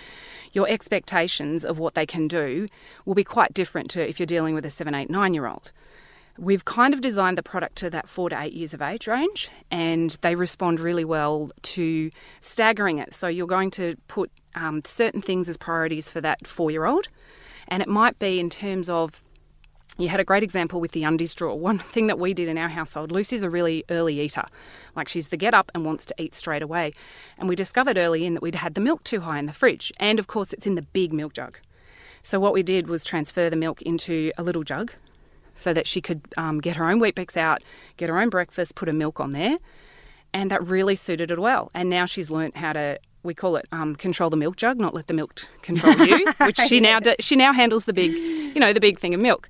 your 0.53 0.69
expectations 0.69 1.65
of 1.65 1.79
what 1.79 1.95
they 1.95 2.07
can 2.07 2.29
do 2.29 2.69
will 3.05 3.15
be 3.15 3.25
quite 3.25 3.55
different 3.55 3.91
to 3.91 4.07
if 4.07 4.19
you're 4.19 4.27
dealing 4.27 4.55
with 4.55 4.67
a 4.67 4.71
seven, 4.71 4.95
eight, 4.95 5.11
nine 5.11 5.35
year 5.35 5.47
old. 5.47 5.73
We've 6.39 6.65
kind 6.65 6.95
of 6.95 7.03
designed 7.03 7.37
the 7.37 7.43
product 7.43 7.77
to 7.77 7.91
that 7.91 8.09
four 8.09 8.31
to 8.31 8.41
eight 8.41 8.55
years 8.55 8.73
of 8.73 8.81
age 8.81 9.07
range, 9.07 9.51
and 9.71 10.17
they 10.23 10.35
respond 10.35 10.81
really 10.81 11.05
well 11.05 11.51
to 11.63 12.11
staggering 12.41 12.99
it. 12.99 13.13
So 13.13 13.29
you're 13.29 13.47
going 13.47 13.71
to 13.73 13.97
put 14.09 14.31
um, 14.55 14.81
certain 14.85 15.21
things 15.21 15.51
as 15.51 15.59
priorities 15.59 16.11
for 16.11 16.23
that 16.23 16.47
four 16.47 16.71
year 16.71 16.87
old, 16.87 17.09
and 17.69 17.83
it 17.83 17.89
might 17.89 18.19
be 18.19 18.41
in 18.41 18.49
terms 18.49 18.89
of 18.89 19.23
you 19.99 20.09
had 20.09 20.21
a 20.21 20.25
great 20.25 20.43
example 20.43 20.81
with 20.81 20.93
the 20.93 21.05
undies 21.05 21.35
drawer. 21.35 21.59
One 21.59 21.79
thing 21.95 22.07
that 22.07 22.19
we 22.19 22.35
did 22.35 22.49
in 22.49 22.59
our 22.59 22.69
household, 22.69 23.13
Lucy's 23.13 23.43
a 23.43 23.51
really 23.51 23.85
early 23.91 24.21
eater. 24.21 24.45
Like 24.97 25.09
she's 25.09 25.29
the 25.29 25.37
get 25.37 25.55
up 25.55 25.71
and 25.75 25.85
wants 25.85 26.05
to 26.07 26.15
eat 26.19 26.35
straight 26.35 26.63
away. 26.63 26.93
And 27.39 27.49
we 27.49 27.57
discovered 27.57 27.99
early 27.99 28.25
in 28.25 28.35
that 28.35 28.43
we'd 28.43 28.57
had 28.57 28.75
the 28.75 28.81
milk 28.81 29.05
too 29.05 29.21
high 29.21 29.39
in 29.39 29.47
the 29.47 29.53
fridge. 29.53 29.93
And 29.99 30.19
of 30.19 30.27
course, 30.27 30.53
it's 30.53 30.67
in 30.67 30.75
the 30.75 30.83
big 30.83 31.13
milk 31.13 31.35
jug. 31.35 31.59
So 32.23 32.39
what 32.39 32.53
we 32.53 32.63
did 32.63 32.87
was 32.87 33.05
transfer 33.05 33.51
the 33.51 33.57
milk 33.57 33.83
into 33.83 34.33
a 34.39 34.43
little 34.43 34.63
jug 34.63 34.93
so 35.55 35.73
that 35.73 35.87
she 35.87 36.01
could 36.01 36.23
um, 36.37 36.61
get 36.61 36.77
her 36.77 36.89
own 36.89 36.99
Weet-Bix 37.01 37.37
out, 37.37 37.63
get 37.97 38.09
her 38.09 38.19
own 38.19 38.31
breakfast, 38.31 38.75
put 38.75 38.89
her 38.89 38.95
milk 38.95 39.21
on 39.21 39.31
there. 39.31 39.59
And 40.33 40.51
that 40.51 40.65
really 40.67 40.95
suited 40.95 41.31
her 41.31 41.41
well. 41.41 41.71
And 41.75 41.91
now 41.91 42.07
she's 42.07 42.31
learnt 42.31 42.57
how 42.57 42.73
to 42.73 42.99
we 43.25 43.35
call 43.35 43.57
it 43.57 43.67
um, 43.71 43.95
control 43.95 44.31
the 44.31 44.37
milk 44.37 44.57
jug, 44.57 44.79
not 44.79 44.95
let 44.95 45.07
the 45.07 45.15
milk 45.15 45.47
control 45.63 45.95
you. 46.07 46.27
Which 46.39 46.59
she 46.59 46.77
yes. 46.77 46.83
now 46.83 47.01
do, 47.01 47.15
she 47.21 47.37
now 47.37 47.53
handles 47.53 47.85
the 47.85 47.93
big, 47.93 48.13
you 48.13 48.59
know, 48.59 48.73
the 48.73 48.81
big 48.81 48.99
thing 48.99 49.15
of 49.15 49.21
milk. 49.21 49.49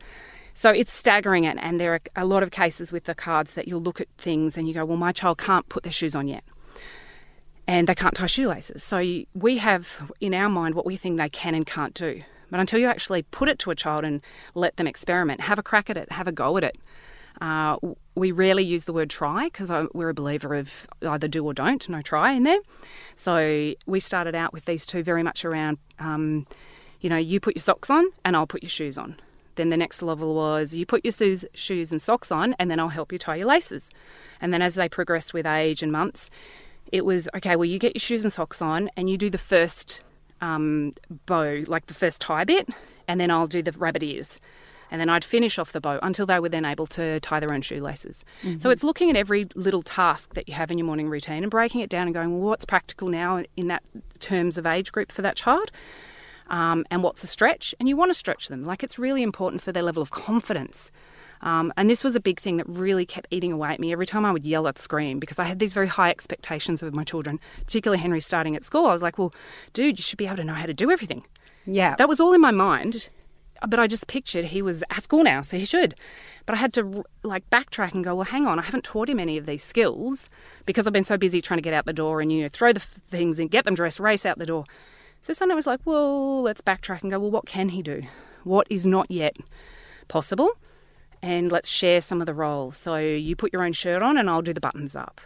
So 0.55 0.71
it's 0.71 0.93
staggering 0.93 1.45
it, 1.45 1.57
and 1.61 1.81
there 1.81 1.95
are 1.95 2.01
a 2.17 2.25
lot 2.25 2.43
of 2.43 2.51
cases 2.51 2.93
with 2.93 3.05
the 3.05 3.15
cards 3.15 3.55
that 3.55 3.67
you'll 3.69 3.83
look 3.83 4.01
at 4.01 4.09
things 4.19 4.59
and 4.59 4.69
you 4.69 4.75
go, 4.75 4.85
well, 4.85 4.97
my 4.97 5.13
child 5.13 5.39
can't 5.39 5.69
put 5.69 5.83
their 5.83 5.93
shoes 5.93 6.15
on 6.15 6.29
yet. 6.29 6.45
And 7.67 7.89
they 7.89 7.95
can't 7.95 8.15
tie 8.15 8.27
shoelaces. 8.27 8.83
So 8.83 8.99
we 9.35 9.59
have 9.59 10.13
in 10.21 10.35
our 10.35 10.49
mind 10.49 10.75
what 10.75 10.85
we 10.85 10.97
think 10.97 11.17
they 11.17 11.29
can 11.29 11.55
and 11.55 11.67
can't 11.67 11.95
do. 11.95 12.23
But 12.51 12.61
until 12.61 12.79
you 12.81 12.87
actually 12.87 13.23
put 13.23 13.49
it 13.49 13.59
to 13.61 13.71
a 13.71 13.75
child 13.75 14.05
and 14.05 14.21
let 14.55 14.77
them 14.77 14.87
experiment, 14.87 15.41
have 15.43 15.59
a 15.59 15.63
crack 15.63 15.89
at 15.89 15.97
it, 15.97 16.13
have 16.13 16.29
a 16.29 16.33
go 16.33 16.57
at 16.57 16.65
it, 16.65 16.77
Uh, 17.41 17.77
we 18.15 18.31
rarely 18.31 18.63
use 18.63 18.85
the 18.85 18.93
word 18.93 19.09
try 19.09 19.45
because 19.47 19.71
we're 19.95 20.11
a 20.11 20.15
believer 20.15 20.55
of 20.55 20.87
either 21.01 21.29
do 21.29 21.45
or 21.45 21.55
don't, 21.55 21.89
no 21.89 22.03
try 22.03 22.33
in 22.33 22.43
there. 22.43 22.61
So 23.17 23.75
we 23.87 24.01
started 24.01 24.35
out 24.35 24.53
with 24.53 24.65
these 24.67 24.85
two 24.85 25.03
very 25.03 25.23
much 25.23 25.45
around, 25.45 25.79
um, 25.99 26.47
you 27.01 27.09
know, 27.09 27.17
you 27.17 27.41
put 27.41 27.57
your 27.57 27.63
socks 27.63 27.89
on 27.89 28.05
and 28.25 28.37
I'll 28.37 28.47
put 28.47 28.63
your 28.63 28.71
shoes 28.71 28.99
on. 28.99 29.17
Then 29.57 29.69
the 29.69 29.77
next 29.77 30.03
level 30.03 30.35
was 30.35 30.75
you 30.75 30.87
put 30.87 31.05
your 31.05 31.13
shoes, 31.13 31.45
shoes 31.55 31.93
and 31.93 32.01
socks 32.01 32.33
on 32.33 32.55
and 32.59 32.71
then 32.71 32.81
I'll 32.81 32.89
help 32.89 33.13
you 33.13 33.19
tie 33.19 33.37
your 33.37 33.47
laces. 33.47 33.91
And 34.41 34.53
then 34.53 34.63
as 34.63 34.75
they 34.75 34.89
progressed 34.89 35.35
with 35.35 35.47
age 35.47 35.83
and 35.83 35.93
months, 35.93 36.31
it 36.91 37.05
was 37.05 37.29
okay, 37.37 37.57
well, 37.57 37.65
you 37.65 37.79
get 37.79 37.95
your 37.95 38.01
shoes 38.01 38.25
and 38.25 38.33
socks 38.33 38.61
on 38.63 38.91
and 38.97 39.09
you 39.09 39.17
do 39.17 39.31
the 39.31 39.39
first 39.39 40.03
um, 40.41 40.93
bow, 41.27 41.65
like 41.67 41.87
the 41.87 41.95
first 41.95 42.21
tie 42.21 42.45
bit, 42.45 42.69
and 43.09 43.21
then 43.21 43.31
I'll 43.31 43.47
do 43.47 43.63
the 43.63 43.73
rabbit 43.73 44.03
ears. 44.03 44.41
And 44.91 45.01
then 45.01 45.09
I'd 45.09 45.25
finish 45.25 45.59
off 45.59 45.73
the 45.73 45.81
bow 45.81 45.99
until 46.03 46.27
they 46.27 46.39
were 46.39 46.51
then 46.51 46.67
able 46.67 46.87
to 46.89 47.19
tie 47.21 47.41
their 47.41 47.51
own 47.51 47.63
shoelaces. 47.63 48.27
Mm-hmm. 48.43 48.59
So 48.59 48.69
it's 48.69 48.85
looking 48.85 49.09
at 49.09 49.17
every 49.17 49.49
little 49.55 49.83
task 49.83 50.35
that 50.35 50.49
you 50.49 50.55
have 50.55 50.71
in 50.71 50.77
your 50.77 50.85
morning 50.85 51.09
routine 51.09 51.43
and 51.43 51.51
breaking 51.51 51.81
it 51.81 51.89
down 51.89 52.07
and 52.07 52.13
going, 52.13 52.31
well, 52.31 52.51
what's 52.51 52.67
practical 52.67 53.09
now 53.09 53.43
in 53.57 53.69
that 53.69 53.83
terms 54.19 54.59
of 54.59 54.67
age 54.67 54.93
group 54.93 55.11
for 55.11 55.23
that 55.23 55.35
child? 55.35 55.71
Um, 56.49 56.85
and 56.91 57.03
what's 57.03 57.25
a 57.25 57.27
stretch? 57.27 57.75
And 57.79 57.89
you 57.89 57.97
want 57.97 58.11
to 58.11 58.15
stretch 58.15 58.49
them. 58.49 58.65
Like 58.65 58.83
it's 58.83 58.99
really 58.99 59.23
important 59.23 59.63
for 59.63 59.73
their 59.73 59.83
level 59.83 60.03
of 60.03 60.11
confidence. 60.11 60.91
Um, 61.43 61.73
and 61.77 61.91
this 61.91 62.05
was 62.05 62.15
a 62.15 62.21
big 62.21 62.41
thing 62.41 62.57
that 62.59 62.69
really 62.69 63.05
kept 63.05 63.27
eating 63.31 63.53
away 63.53 63.71
at 63.71 63.81
me 63.81 63.93
every 63.93 64.07
time 64.07 64.25
I 64.25 64.33
would 64.33 64.45
yell 64.45 64.69
at 64.69 64.79
scream 64.79 65.19
because 65.19 65.39
I 65.39 65.45
had 65.45 65.59
these 65.59 65.73
very 65.73 65.89
high 65.89 66.11
expectations 66.11 66.83
of 66.83 66.95
my 66.95 67.05
children, 67.05 67.41
particularly 67.65 68.01
Henry 68.01 68.21
starting 68.21 68.55
at 68.55 68.65
school. 68.65 68.87
I 68.87 68.93
was 68.93 69.03
like, 69.03 69.19
well, 69.19 69.35
dude, 69.73 69.99
you 69.99 70.03
should 70.03 70.19
be 70.19 70.27
able 70.27 70.37
to 70.37 70.45
know 70.45 70.55
how 70.55 70.67
to 70.67 70.75
do 70.75 70.91
everything. 70.91 71.25
Yeah. 71.67 71.97
That 71.97 72.09
was 72.09 72.21
all 72.21 72.33
in 72.33 72.41
my 72.41 72.53
mind. 72.53 73.09
But 73.69 73.79
I 73.79 73.87
just 73.87 74.09
pictured 74.09 74.47
he 74.47 74.61
was 74.61 74.83
at 74.91 75.05
school 75.05 75.23
now, 75.23 75.41
so 75.41 75.57
he 75.57 75.65
should. 75.65 75.95
But 76.47 76.55
I 76.57 76.59
had 76.59 76.73
to 76.75 77.05
like 77.23 77.49
backtrack 77.51 77.95
and 77.95 78.03
go, 78.03 78.17
well, 78.17 78.25
hang 78.25 78.45
on, 78.45 78.59
I 78.59 78.63
haven't 78.63 78.83
taught 78.83 79.09
him 79.09 79.21
any 79.21 79.39
of 79.39 79.47
these 79.47 79.63
skills 79.63 80.29
because 80.67 80.87
I've 80.87 80.93
been 80.93 81.05
so 81.05 81.17
busy 81.17 81.41
trying 81.41 81.59
to 81.59 81.63
get 81.63 81.75
out 81.75 81.85
the 81.85 81.93
door 81.93 82.21
and 82.21 82.33
you 82.33 82.43
know 82.43 82.49
throw 82.49 82.73
the 82.73 82.81
things 82.81 83.39
and 83.39 83.51
get 83.51 83.65
them 83.65 83.75
dressed, 83.75 84.01
race 84.01 84.27
out 84.27 84.39
the 84.39 84.47
door. 84.47 84.65
So 85.23 85.33
Sunday 85.33 85.55
was 85.55 85.67
like, 85.67 85.81
well, 85.87 86.43
let's 86.43 86.61
backtrack 86.61 87.01
and 87.01 87.11
go, 87.11 87.19
well, 87.19 87.31
what 87.31 87.47
can 87.47 87.71
he 87.71 87.83
do? 87.83 88.03
What 88.45 88.67
is 88.69 88.85
not 88.85 89.11
yet 89.11 89.37
possible? 90.09 90.51
and 91.23 91.53
let's 91.53 91.71
share 91.71 92.01
some 92.01 92.21
of 92.21 92.27
the 92.27 92.35
roles. 92.35 92.77
So 92.77 92.97
you 92.97 93.37
put 93.37 93.53
your 93.53 93.63
own 93.63 93.73
shirt 93.73 94.03
on 94.03 94.19
and 94.19 94.29
I'll 94.29 94.43
do 94.43 94.53
the 94.53 94.61
buttons 94.61 94.97
up. 94.97 95.21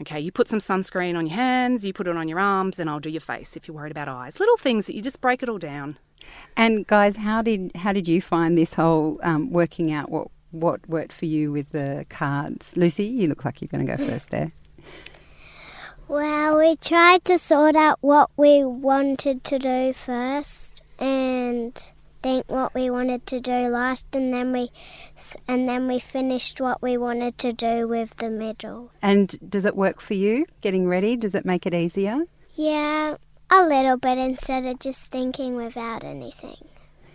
Okay, 0.00 0.18
you 0.18 0.32
put 0.32 0.48
some 0.48 0.58
sunscreen 0.58 1.16
on 1.16 1.26
your 1.26 1.36
hands, 1.36 1.84
you 1.84 1.92
put 1.92 2.08
it 2.08 2.16
on 2.16 2.26
your 2.26 2.40
arms, 2.40 2.80
and 2.80 2.88
I'll 2.90 2.98
do 2.98 3.10
your 3.10 3.20
face 3.20 3.56
if 3.56 3.68
you're 3.68 3.76
worried 3.76 3.92
about 3.92 4.08
eyes. 4.08 4.40
Little 4.40 4.56
things 4.56 4.86
that 4.86 4.96
you 4.96 5.02
just 5.02 5.20
break 5.20 5.42
it 5.42 5.48
all 5.48 5.58
down. 5.58 5.98
And 6.56 6.86
guys, 6.86 7.16
how 7.16 7.42
did 7.42 7.70
how 7.76 7.92
did 7.92 8.08
you 8.08 8.20
find 8.22 8.56
this 8.56 8.74
whole 8.74 9.20
um, 9.22 9.50
working 9.52 9.92
out 9.92 10.10
what 10.10 10.28
what 10.50 10.88
worked 10.88 11.12
for 11.12 11.26
you 11.26 11.52
with 11.52 11.70
the 11.70 12.06
cards? 12.08 12.76
Lucy, 12.76 13.04
you 13.04 13.28
look 13.28 13.44
like 13.44 13.60
you're 13.60 13.68
going 13.68 13.86
to 13.86 13.96
go 13.96 14.04
first 14.04 14.30
there. 14.30 14.50
Well, 16.12 16.58
we 16.58 16.76
tried 16.76 17.24
to 17.24 17.38
sort 17.38 17.74
out 17.74 17.96
what 18.02 18.28
we 18.36 18.62
wanted 18.62 19.44
to 19.44 19.58
do 19.58 19.94
first, 19.94 20.82
and 20.98 21.72
think 22.22 22.50
what 22.50 22.74
we 22.74 22.90
wanted 22.90 23.24
to 23.28 23.40
do 23.40 23.68
last, 23.68 24.04
and 24.14 24.30
then 24.30 24.52
we 24.52 24.70
and 25.48 25.66
then 25.66 25.88
we 25.88 25.98
finished 25.98 26.60
what 26.60 26.82
we 26.82 26.98
wanted 26.98 27.38
to 27.38 27.54
do 27.54 27.88
with 27.88 28.14
the 28.18 28.28
middle. 28.28 28.90
And 29.00 29.38
does 29.48 29.64
it 29.64 29.74
work 29.74 30.02
for 30.02 30.12
you? 30.12 30.44
Getting 30.60 30.86
ready 30.86 31.16
does 31.16 31.34
it 31.34 31.46
make 31.46 31.64
it 31.64 31.72
easier? 31.72 32.26
Yeah, 32.56 33.16
a 33.48 33.66
little 33.66 33.96
bit 33.96 34.18
instead 34.18 34.66
of 34.66 34.80
just 34.80 35.10
thinking 35.10 35.56
without 35.56 36.04
anything. 36.04 36.68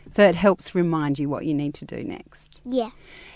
So 0.09 0.23
it 0.23 0.33
helps 0.33 0.73
remind 0.73 1.19
you 1.19 1.29
what 1.29 1.45
you 1.45 1.53
need 1.53 1.75
to 1.75 1.85
do 1.85 2.03
next. 2.03 2.61
Yeah. 2.65 2.89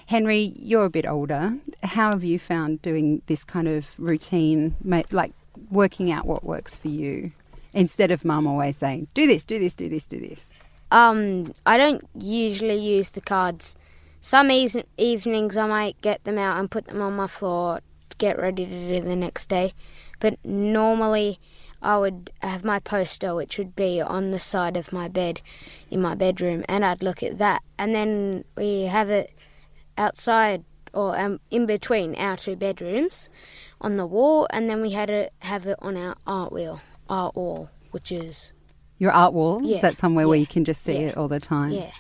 Henry, 0.08 0.54
you're 0.56 0.86
a 0.86 0.90
bit 0.90 1.06
older. 1.06 1.60
How 1.84 2.10
have 2.10 2.24
you 2.24 2.40
found 2.40 2.82
doing 2.82 3.22
this 3.28 3.44
kind 3.44 3.68
of 3.68 3.94
routine, 4.00 4.76
like 5.12 5.34
working 5.72 6.12
out 6.12 6.26
what 6.26 6.44
works 6.44 6.76
for 6.76 6.90
you, 6.90 7.32
instead 7.74 8.12
of 8.12 8.26
mum 8.26 8.46
always 8.46 8.78
saying, 8.78 9.08
do 9.14 9.26
this, 9.26 9.46
do 9.46 9.58
this, 9.58 9.76
do 9.76 9.90
this, 9.90 10.06
do 10.06 10.20
this? 10.20 10.48
Um, 10.92 11.54
I 11.66 11.78
don't 11.78 12.04
usually 12.20 12.76
use 12.76 13.10
the 13.10 13.22
cards. 13.22 13.78
Some 14.20 14.52
e- 14.52 14.70
evenings 14.98 15.58
I 15.58 15.68
might 15.68 16.00
get 16.02 16.24
them 16.26 16.38
out 16.38 16.60
and 16.60 16.70
put 16.70 16.86
them 16.88 17.02
on 17.02 17.16
my 17.16 17.28
floor 17.28 17.80
to 18.10 18.18
get 18.18 18.38
ready 18.38 18.66
to 18.66 19.00
do 19.00 19.02
the 19.02 19.16
next 19.16 19.48
day. 19.48 19.74
But 20.20 20.38
normally 20.46 21.40
I 21.82 21.98
would 21.98 22.30
have 22.42 22.64
my 22.64 22.80
poster, 22.80 23.34
which 23.34 23.58
would 23.58 23.76
be 23.76 24.02
on 24.02 24.32
the 24.32 24.40
side 24.40 24.76
of 24.78 24.94
my 24.94 25.08
bed 25.08 25.42
in 25.90 26.02
my 26.02 26.14
bedroom, 26.14 26.64
and 26.68 26.86
I'd 26.86 27.02
look 27.02 27.24
at 27.24 27.38
that. 27.40 27.64
And 27.78 27.96
then 27.96 28.44
we 28.56 28.84
have 28.84 29.10
it 29.10 29.32
outside 29.98 30.64
or 30.94 31.18
um, 31.18 31.40
in 31.50 31.66
between 31.66 32.16
our 32.16 32.38
two 32.38 32.56
bedrooms 32.56 33.30
on 33.82 33.98
the 33.98 34.06
wall, 34.06 34.48
and 34.52 34.70
then 34.70 34.82
we 34.82 34.92
had 34.92 35.08
to 35.08 35.30
have 35.40 35.66
it 35.68 35.78
on 35.82 35.98
our 35.98 36.16
art 36.26 36.54
wheel, 36.54 36.82
art 37.10 37.36
wall, 37.36 37.70
which 37.92 38.12
is 38.12 38.54
your 39.02 39.12
art 39.12 39.34
wall? 39.34 39.62
Yeah. 39.64 39.78
Is 39.78 39.82
that 39.82 39.98
somewhere 39.98 40.26
yeah. 40.26 40.30
where 40.30 40.38
you 40.38 40.46
can 40.46 40.64
just 40.64 40.84
see 40.84 40.94
yeah. 40.94 41.08
it 41.08 41.18
all 41.18 41.28
the 41.28 41.40
time? 41.40 41.72
Yeah. 41.72 41.92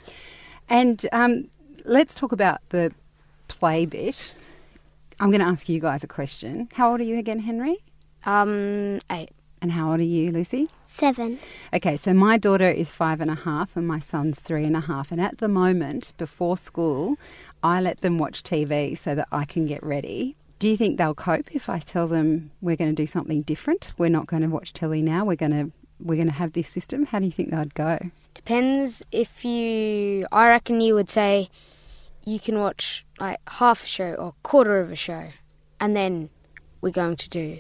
And 0.69 1.03
um, 1.11 1.47
let's 1.83 2.13
talk 2.13 2.31
about 2.31 2.59
the 2.69 2.93
play 3.47 3.87
bit. 3.87 4.35
I'm 5.19 5.31
going 5.31 5.41
to 5.41 5.47
ask 5.47 5.67
you 5.67 5.79
guys 5.79 6.03
a 6.03 6.07
question. 6.07 6.69
How 6.73 6.91
old 6.91 7.01
are 7.01 7.03
you 7.03 7.17
again, 7.17 7.39
Henry? 7.39 7.77
Um, 8.23 8.99
eight. 9.11 9.31
And 9.63 9.71
how 9.71 9.91
old 9.91 9.99
are 9.99 10.03
you, 10.03 10.31
Lucy? 10.31 10.69
Seven. 10.85 11.39
Okay, 11.73 11.97
so 11.97 12.13
my 12.13 12.37
daughter 12.37 12.69
is 12.69 12.89
five 12.89 13.19
and 13.19 13.29
a 13.29 13.35
half 13.35 13.75
and 13.75 13.87
my 13.87 13.99
son's 13.99 14.39
three 14.39 14.65
and 14.65 14.75
a 14.75 14.81
half. 14.81 15.11
And 15.11 15.19
at 15.19 15.39
the 15.39 15.47
moment, 15.47 16.13
before 16.17 16.57
school, 16.57 17.17
I 17.61 17.81
let 17.81 18.01
them 18.01 18.17
watch 18.17 18.41
TV 18.43 18.97
so 18.97 19.13
that 19.13 19.27
I 19.31 19.45
can 19.45 19.65
get 19.67 19.83
ready. 19.83 20.35
Do 20.61 20.69
you 20.69 20.77
think 20.77 20.99
they'll 20.99 21.15
cope 21.15 21.55
if 21.55 21.69
I 21.69 21.79
tell 21.79 22.07
them 22.07 22.51
we're 22.61 22.75
going 22.75 22.95
to 22.95 22.95
do 22.95 23.07
something 23.07 23.41
different? 23.41 23.93
We're 23.97 24.09
not 24.09 24.27
going 24.27 24.43
to 24.43 24.47
watch 24.47 24.73
telly 24.73 25.01
now. 25.01 25.25
We're 25.25 25.35
going 25.35 25.53
to 25.53 25.71
we're 25.99 26.17
going 26.17 26.27
to 26.27 26.33
have 26.33 26.53
this 26.53 26.69
system? 26.69 27.07
How 27.07 27.17
do 27.17 27.25
you 27.25 27.31
think 27.31 27.49
they'd 27.49 27.73
go? 27.73 27.97
Depends 28.35 29.01
if 29.11 29.43
you. 29.43 30.27
I 30.31 30.49
reckon 30.49 30.79
you 30.79 30.93
would 30.93 31.09
say 31.09 31.49
you 32.27 32.39
can 32.39 32.59
watch 32.59 33.03
like 33.19 33.39
half 33.49 33.85
a 33.85 33.87
show 33.87 34.13
or 34.13 34.35
quarter 34.43 34.79
of 34.79 34.91
a 34.91 34.95
show, 34.95 35.29
and 35.79 35.95
then 35.95 36.29
we're 36.79 36.91
going 36.91 37.15
to 37.15 37.27
do 37.27 37.57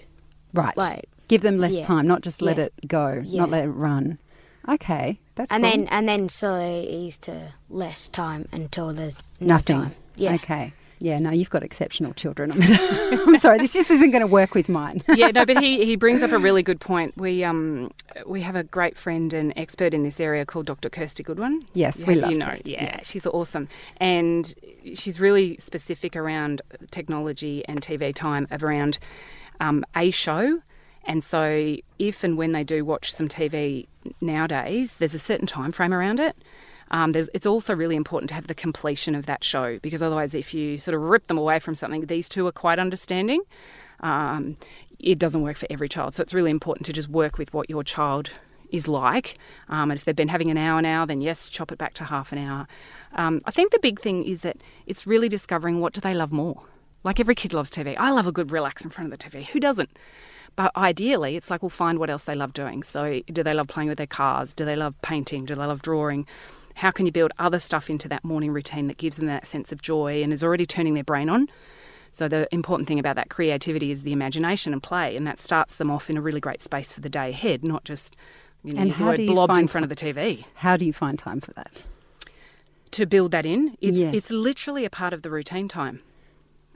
right. 0.53 0.77
Like 0.77 1.09
give 1.27 1.41
them 1.41 1.57
less 1.57 1.73
yeah. 1.73 1.81
time, 1.81 2.05
not 2.05 2.21
just 2.21 2.39
let 2.39 2.57
yeah. 2.57 2.65
it 2.65 2.73
go, 2.87 3.19
yeah. 3.25 3.41
not 3.41 3.49
let 3.49 3.63
it 3.63 3.69
run. 3.69 4.19
Okay, 4.69 5.19
that's 5.33 5.51
and 5.51 5.63
cool. 5.63 5.71
then 5.71 5.87
and 5.87 6.07
then 6.07 6.29
slowly 6.29 6.87
ease 6.87 7.17
to 7.17 7.53
less 7.67 8.07
time 8.07 8.47
until 8.51 8.93
there's 8.93 9.31
no 9.39 9.47
nothing. 9.47 9.77
Time. 9.77 9.95
Yeah. 10.17 10.35
Okay. 10.35 10.73
Yeah, 11.01 11.17
no, 11.17 11.31
you've 11.31 11.49
got 11.49 11.63
exceptional 11.63 12.13
children. 12.13 12.51
I'm 12.61 13.37
sorry, 13.39 13.57
this 13.57 13.73
just 13.73 13.89
isn't 13.89 14.11
going 14.11 14.21
to 14.21 14.27
work 14.27 14.53
with 14.53 14.69
mine. 14.69 15.01
yeah, 15.15 15.31
no, 15.31 15.47
but 15.47 15.57
he, 15.57 15.83
he 15.83 15.95
brings 15.95 16.21
up 16.21 16.31
a 16.31 16.37
really 16.37 16.61
good 16.61 16.79
point. 16.79 17.17
We 17.17 17.43
um 17.43 17.91
we 18.27 18.41
have 18.41 18.55
a 18.55 18.63
great 18.63 18.95
friend 18.95 19.33
and 19.33 19.51
expert 19.55 19.95
in 19.95 20.03
this 20.03 20.19
area 20.19 20.45
called 20.45 20.67
Dr. 20.67 20.91
Kristy 20.91 21.25
Goodwin. 21.25 21.61
Yes, 21.73 22.01
yeah, 22.01 22.07
we 22.07 22.15
love 22.15 22.31
you 22.31 22.37
know. 22.37 22.45
Kirsty, 22.45 22.73
Yeah, 22.73 22.83
yeah, 22.83 22.99
she's 23.01 23.25
awesome, 23.25 23.67
and 23.97 24.53
she's 24.93 25.19
really 25.19 25.57
specific 25.57 26.15
around 26.15 26.61
technology 26.91 27.65
and 27.67 27.81
TV 27.81 28.13
time 28.13 28.47
around 28.51 28.99
um, 29.59 29.83
a 29.95 30.11
show. 30.11 30.61
And 31.03 31.23
so, 31.23 31.77
if 31.97 32.23
and 32.23 32.37
when 32.37 32.51
they 32.51 32.63
do 32.63 32.85
watch 32.85 33.11
some 33.11 33.27
TV 33.27 33.87
nowadays, 34.21 34.97
there's 34.97 35.15
a 35.15 35.19
certain 35.19 35.47
time 35.47 35.71
frame 35.71 35.95
around 35.95 36.19
it. 36.19 36.37
Um, 36.91 37.13
it's 37.15 37.45
also 37.45 37.73
really 37.73 37.95
important 37.95 38.29
to 38.29 38.35
have 38.35 38.47
the 38.47 38.53
completion 38.53 39.15
of 39.15 39.25
that 39.25 39.43
show 39.43 39.79
because 39.79 40.01
otherwise, 40.01 40.35
if 40.35 40.53
you 40.53 40.77
sort 40.77 40.93
of 40.93 41.01
rip 41.01 41.27
them 41.27 41.37
away 41.37 41.59
from 41.59 41.73
something, 41.73 42.05
these 42.05 42.29
two 42.29 42.45
are 42.45 42.51
quite 42.51 42.79
understanding. 42.79 43.41
Um, 44.01 44.57
it 44.99 45.17
doesn't 45.17 45.41
work 45.41 45.57
for 45.57 45.67
every 45.69 45.87
child, 45.87 46.15
so 46.15 46.21
it's 46.21 46.33
really 46.33 46.51
important 46.51 46.85
to 46.87 46.93
just 46.93 47.07
work 47.07 47.37
with 47.37 47.53
what 47.53 47.69
your 47.69 47.83
child 47.83 48.31
is 48.71 48.87
like. 48.87 49.37
Um, 49.69 49.91
and 49.91 49.97
if 49.97 50.05
they've 50.05 50.15
been 50.15 50.27
having 50.27 50.51
an 50.51 50.57
hour 50.57 50.81
now, 50.81 51.05
then 51.05 51.21
yes, 51.21 51.49
chop 51.49 51.71
it 51.71 51.77
back 51.77 51.93
to 51.95 52.05
half 52.05 52.31
an 52.31 52.39
hour. 52.39 52.67
Um, 53.13 53.41
I 53.45 53.51
think 53.51 53.71
the 53.71 53.79
big 53.79 53.99
thing 53.99 54.23
is 54.25 54.41
that 54.41 54.57
it's 54.85 55.07
really 55.07 55.29
discovering 55.29 55.79
what 55.79 55.93
do 55.93 56.01
they 56.01 56.13
love 56.13 56.31
more. 56.31 56.63
Like 57.03 57.19
every 57.19 57.35
kid 57.35 57.53
loves 57.53 57.71
TV. 57.71 57.95
I 57.97 58.11
love 58.11 58.27
a 58.27 58.31
good 58.31 58.51
relax 58.51 58.83
in 58.83 58.91
front 58.91 59.11
of 59.11 59.17
the 59.17 59.25
TV. 59.25 59.45
Who 59.47 59.59
doesn't? 59.59 59.89
But 60.55 60.75
ideally, 60.75 61.35
it's 61.35 61.49
like 61.49 61.61
we'll 61.61 61.69
find 61.69 61.97
what 61.97 62.09
else 62.09 62.25
they 62.25 62.35
love 62.35 62.53
doing. 62.53 62.83
So, 62.83 63.21
do 63.27 63.41
they 63.41 63.53
love 63.53 63.67
playing 63.67 63.87
with 63.89 63.97
their 63.97 64.05
cars? 64.07 64.53
Do 64.53 64.65
they 64.65 64.75
love 64.75 64.93
painting? 65.01 65.45
Do 65.45 65.55
they 65.55 65.65
love 65.65 65.81
drawing? 65.81 66.27
How 66.81 66.89
can 66.89 67.05
you 67.05 67.11
build 67.11 67.31
other 67.37 67.59
stuff 67.59 67.91
into 67.91 68.07
that 68.09 68.23
morning 68.23 68.51
routine 68.51 68.87
that 68.87 68.97
gives 68.97 69.17
them 69.17 69.27
that 69.27 69.45
sense 69.45 69.71
of 69.71 69.83
joy 69.83 70.23
and 70.23 70.33
is 70.33 70.43
already 70.43 70.65
turning 70.65 70.95
their 70.95 71.03
brain 71.03 71.29
on? 71.29 71.47
So, 72.11 72.27
the 72.27 72.47
important 72.51 72.87
thing 72.87 72.97
about 72.97 73.15
that 73.17 73.29
creativity 73.29 73.91
is 73.91 74.01
the 74.01 74.11
imagination 74.11 74.73
and 74.73 74.81
play, 74.81 75.15
and 75.15 75.27
that 75.27 75.39
starts 75.39 75.75
them 75.75 75.91
off 75.91 76.09
in 76.09 76.17
a 76.17 76.21
really 76.21 76.39
great 76.39 76.59
space 76.59 76.91
for 76.91 76.99
the 76.99 77.07
day 77.07 77.29
ahead, 77.29 77.63
not 77.63 77.83
just 77.83 78.15
you 78.63 78.73
know, 78.73 78.81
and 78.81 78.91
the 78.95 79.03
word 79.05 79.17
blobbed 79.27 79.59
in 79.59 79.67
front 79.67 79.83
of 79.83 79.89
the 79.89 79.95
TV. 79.95 80.43
How 80.57 80.75
do 80.75 80.83
you 80.83 80.91
find 80.91 81.19
time 81.19 81.39
for 81.39 81.53
that? 81.53 81.85
To 82.91 83.05
build 83.05 83.29
that 83.31 83.45
in, 83.45 83.77
it's, 83.79 83.97
Yes. 83.99 84.13
it's 84.15 84.31
literally 84.31 84.83
a 84.83 84.89
part 84.89 85.13
of 85.13 85.21
the 85.21 85.29
routine 85.29 85.67
time. 85.67 86.01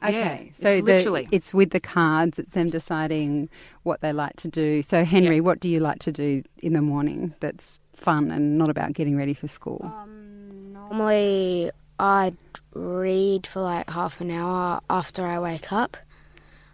Okay, 0.04 0.14
Yeah, 0.14 0.38
so 0.54 0.70
it's 0.70 0.86
the- 0.86 0.94
literally. 0.98 1.28
it's 1.32 1.52
with 1.52 1.72
the 1.72 1.80
cards. 1.80 2.38
It's 2.38 2.52
them 2.54 2.68
deciding 2.68 3.50
what 3.82 4.02
they 4.02 4.14
like 4.14 4.36
to 4.38 4.48
do. 4.48 4.84
So 4.84 5.04
Henry, 5.04 5.38
Yeah. 5.38 5.42
what 5.42 5.60
do 5.60 5.68
you 5.68 5.80
like 5.80 5.98
to 6.00 6.12
do 6.12 6.44
in 6.62 6.74
the 6.74 6.82
morning 6.82 7.34
that's 7.40 7.80
fun 7.96 8.32
and 8.32 8.58
not 8.58 8.70
about 8.70 8.94
getting 8.94 9.18
ready 9.18 9.34
for 9.34 9.48
school? 9.48 9.82
Um, 9.84 10.74
normally 10.74 11.72
I'd 12.00 12.38
read 12.74 13.48
for 13.48 13.62
like 13.62 13.90
half 13.90 14.22
an 14.22 14.32
hour 14.32 14.82
after 14.90 15.26
I 15.26 15.40
wake 15.40 15.72
up. 15.72 15.98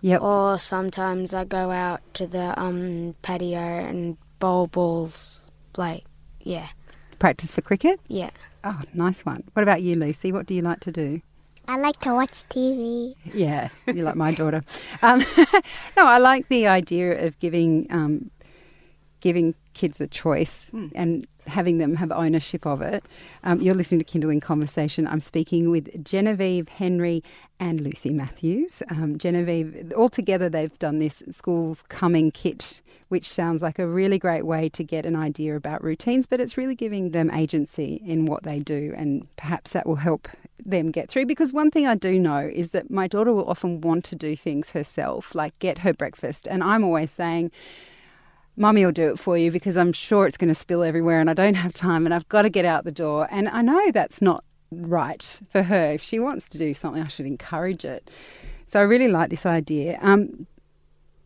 Yep. 0.02 0.22
Or 0.22 0.58
sometimes 0.58 1.34
I 1.34 1.44
go 1.46 1.70
out 1.70 2.02
to 2.16 2.26
the 2.26 2.60
um, 2.60 3.16
patio 3.22 3.60
and 3.60 4.18
bowl 4.40 4.66
balls. 4.68 5.44
Like, 5.78 6.04
yeah, 6.42 6.70
Practice 7.20 7.52
for 7.52 7.62
cricket? 7.62 8.00
yeah. 8.08 8.32
Oh, 8.64 8.82
nice 8.94 9.24
one. 9.26 9.42
What 9.54 9.64
about 9.64 9.82
you, 9.82 9.96
Lucy? 9.96 10.32
What 10.32 10.46
do 10.48 10.54
you 10.54 10.62
like 10.62 10.80
to 10.82 10.92
do? 10.92 11.22
I 11.68 11.78
like 11.78 12.00
to 12.02 12.14
watch 12.14 12.48
TV. 12.50 13.16
Yeah, 13.34 13.70
you're 13.88 14.04
like 14.06 14.16
my 14.16 14.34
daughter. 14.34 14.64
Um, 15.02 15.20
no, 15.98 16.06
I 16.06 16.18
like 16.18 16.48
the 16.50 16.68
idea 16.68 17.26
of 17.26 17.38
giving 17.40 17.88
um, 17.92 18.30
giving 19.20 19.54
kids 19.74 19.98
the 19.98 20.08
choice 20.08 20.72
and 20.96 21.28
having 21.48 21.78
them 21.80 21.96
have 21.96 22.12
ownership 22.12 22.66
of 22.66 22.82
it. 22.82 23.04
Um, 23.44 23.62
you're 23.62 23.74
listening 23.74 24.04
to 24.04 24.06
Kinderling 24.06 24.42
Conversation. 24.42 25.08
I'm 25.08 25.20
speaking 25.20 25.72
with 25.72 26.04
Genevieve 26.04 26.70
Henry 26.70 27.24
and 27.60 27.82
Lucy 27.82 28.12
Matthews. 28.12 28.84
Um, 28.90 29.18
Genevieve, 29.18 29.92
all 29.96 30.10
together, 30.10 30.50
they've 30.50 30.78
done 30.80 31.00
this 31.00 31.24
Schools 31.32 31.84
Coming 31.90 32.32
kit, 32.32 32.82
which 33.10 33.28
sounds 33.28 33.62
like 33.62 33.80
a 33.80 33.88
really 33.88 34.20
great 34.20 34.46
way 34.46 34.70
to 34.70 34.84
get 34.84 35.06
an 35.06 35.16
idea 35.16 35.56
about 35.56 35.84
routines, 35.84 36.28
but 36.28 36.40
it's 36.40 36.58
really 36.58 36.76
giving 36.76 37.12
them 37.12 37.32
agency 37.32 38.02
in 38.06 38.26
what 38.26 38.44
they 38.44 38.60
do, 38.60 38.94
and 38.96 39.28
perhaps 39.36 39.72
that 39.72 39.88
will 39.88 39.96
help 39.96 40.28
them 40.64 40.92
get 40.92 41.10
through. 41.10 41.26
Because 41.26 41.52
one 41.52 41.72
thing 41.72 41.88
I 41.88 41.96
do 41.96 42.20
know 42.20 42.40
is 42.40 42.70
that 42.70 42.92
my 42.92 43.08
daughter 43.08 43.34
will 43.34 43.50
often 43.50 43.82
want 43.82 44.06
to 44.06 44.16
do 44.16 44.36
things 44.36 44.70
herself, 44.70 45.34
like 45.34 45.58
get 45.60 45.80
her 45.80 45.94
breakfast, 45.94 46.48
and 46.48 46.64
I'm 46.64 46.84
always 46.84 47.12
saying, 47.12 47.52
Mummy 48.58 48.86
will 48.86 48.92
do 48.92 49.10
it 49.10 49.20
for 49.20 49.38
you 49.38 49.52
because 49.52 49.78
I'm 49.78 49.94
sure 49.94 50.28
it's 50.28 50.38
going 50.38 50.50
to 50.50 50.56
spill 50.56 50.84
everywhere 50.84 51.20
and 51.20 51.30
I 51.30 51.34
don't 51.34 51.56
have 51.56 51.74
time 51.74 52.06
and 52.06 52.14
I've 52.14 52.28
got 52.30 52.44
to 52.44 52.50
get 52.50 52.66
out 52.66 52.84
the 52.84 52.92
door. 52.92 53.28
And 53.32 53.48
I 53.50 53.62
know 53.62 53.92
that's 53.92 54.22
not 54.22 54.44
right 54.72 55.40
for 55.50 55.64
her. 55.64 55.92
If 55.92 56.02
she 56.04 56.20
wants 56.20 56.48
to 56.50 56.58
do 56.58 56.74
something, 56.74 57.02
I 57.02 57.08
should 57.08 57.26
encourage 57.26 57.86
it. 57.86 58.10
So 58.68 58.80
I 58.80 58.84
really 58.84 59.08
like 59.08 59.30
this 59.30 59.46
idea. 59.46 60.00
Um, 60.02 60.48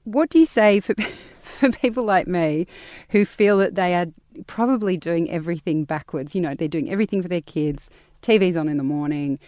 what 0.03 0.29
do 0.29 0.39
you 0.39 0.45
say 0.45 0.79
for, 0.79 0.95
for 1.41 1.71
people 1.71 2.03
like 2.03 2.27
me 2.27 2.67
who 3.09 3.25
feel 3.25 3.57
that 3.57 3.75
they 3.75 3.95
are 3.95 4.07
probably 4.47 4.97
doing 4.97 5.29
everything 5.29 5.83
backwards? 5.83 6.35
You 6.35 6.41
know, 6.41 6.55
they're 6.55 6.67
doing 6.67 6.89
everything 6.89 7.21
for 7.21 7.27
their 7.27 7.41
kids, 7.41 7.89
TV's 8.21 8.57
on 8.57 8.67
in 8.67 8.77
the 8.77 8.83
morning. 8.83 9.39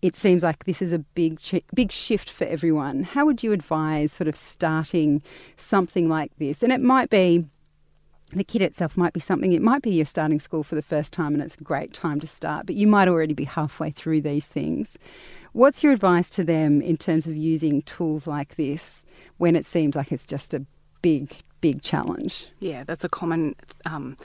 It 0.00 0.14
seems 0.14 0.42
like 0.42 0.64
this 0.64 0.80
is 0.80 0.92
a 0.92 1.00
big, 1.00 1.40
big 1.74 1.90
shift 1.90 2.30
for 2.30 2.44
everyone. 2.44 3.02
How 3.02 3.26
would 3.26 3.42
you 3.42 3.52
advise 3.52 4.12
sort 4.12 4.28
of 4.28 4.36
starting 4.36 5.22
something 5.56 6.08
like 6.08 6.32
this? 6.38 6.62
And 6.62 6.72
it 6.72 6.80
might 6.80 7.10
be 7.10 7.44
the 8.32 8.44
kit 8.44 8.60
itself 8.60 8.96
might 8.96 9.12
be 9.12 9.20
something, 9.20 9.52
it 9.52 9.62
might 9.62 9.82
be 9.82 9.90
you're 9.90 10.04
starting 10.04 10.38
school 10.38 10.62
for 10.62 10.74
the 10.74 10.82
first 10.82 11.12
time 11.12 11.34
and 11.34 11.42
it's 11.42 11.54
a 11.54 11.64
great 11.64 11.94
time 11.94 12.20
to 12.20 12.26
start, 12.26 12.66
but 12.66 12.74
you 12.74 12.86
might 12.86 13.08
already 13.08 13.34
be 13.34 13.44
halfway 13.44 13.90
through 13.90 14.20
these 14.20 14.46
things. 14.46 14.98
What's 15.52 15.82
your 15.82 15.92
advice 15.92 16.28
to 16.30 16.44
them 16.44 16.82
in 16.82 16.96
terms 16.96 17.26
of 17.26 17.36
using 17.36 17.82
tools 17.82 18.26
like 18.26 18.56
this 18.56 19.06
when 19.38 19.56
it 19.56 19.64
seems 19.64 19.96
like 19.96 20.12
it's 20.12 20.26
just 20.26 20.52
a 20.52 20.64
big, 21.00 21.36
big 21.60 21.82
challenge? 21.82 22.48
Yeah, 22.60 22.84
that's 22.84 23.04
a 23.04 23.08
common 23.08 23.56
um, 23.86 24.16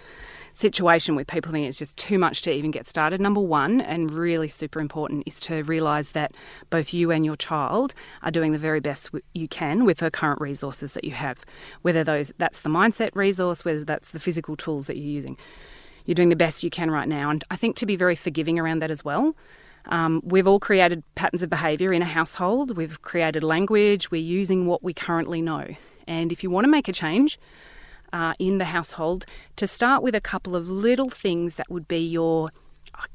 situation 0.53 1.15
with 1.15 1.27
people 1.27 1.51
thinking 1.51 1.67
it's 1.67 1.77
just 1.77 1.97
too 1.97 2.17
much 2.17 2.41
to 2.43 2.51
even 2.51 2.71
get 2.71 2.87
started. 2.87 3.19
Number 3.19 3.41
one, 3.41 3.81
and 3.81 4.11
really 4.11 4.47
super 4.47 4.79
important, 4.79 5.23
is 5.25 5.39
to 5.41 5.63
realise 5.63 6.11
that 6.11 6.33
both 6.69 6.93
you 6.93 7.11
and 7.11 7.25
your 7.25 7.35
child 7.35 7.93
are 8.21 8.31
doing 8.31 8.51
the 8.51 8.57
very 8.57 8.79
best 8.79 9.11
you 9.33 9.47
can 9.47 9.85
with 9.85 9.97
the 9.97 10.11
current 10.11 10.39
resources 10.39 10.93
that 10.93 11.03
you 11.03 11.11
have. 11.11 11.45
Whether 11.81 12.03
those 12.03 12.31
that's 12.37 12.61
the 12.61 12.69
mindset 12.69 13.11
resource, 13.15 13.65
whether 13.65 13.83
that's 13.83 14.11
the 14.11 14.19
physical 14.19 14.55
tools 14.55 14.87
that 14.87 14.97
you're 14.97 15.05
using, 15.05 15.37
you're 16.05 16.15
doing 16.15 16.29
the 16.29 16.35
best 16.35 16.63
you 16.63 16.69
can 16.69 16.91
right 16.91 17.07
now. 17.07 17.29
And 17.29 17.43
I 17.49 17.55
think 17.55 17.75
to 17.77 17.85
be 17.85 17.95
very 17.95 18.15
forgiving 18.15 18.59
around 18.59 18.79
that 18.79 18.91
as 18.91 19.03
well. 19.03 19.35
Um, 19.87 20.21
we've 20.23 20.47
all 20.47 20.59
created 20.59 21.03
patterns 21.15 21.43
of 21.43 21.49
behaviour 21.49 21.91
in 21.91 22.01
a 22.01 22.05
household. 22.05 22.77
We've 22.77 23.01
created 23.01 23.43
language. 23.43 24.11
We're 24.11 24.21
using 24.21 24.65
what 24.65 24.81
we 24.81 24.93
currently 24.93 25.41
know. 25.41 25.75
And 26.07 26.31
if 26.31 26.43
you 26.43 26.49
want 26.49 26.65
to 26.65 26.71
make 26.71 26.87
a 26.87 26.93
change, 26.93 27.39
uh, 28.13 28.33
in 28.39 28.59
the 28.59 28.65
household 28.65 29.25
to 29.57 29.67
start 29.67 30.01
with 30.01 30.15
a 30.15 30.21
couple 30.21 30.55
of 30.55 30.69
little 30.69 31.09
things 31.09 31.55
that 31.55 31.69
would 31.69 31.87
be 31.87 31.97
your, 31.97 32.51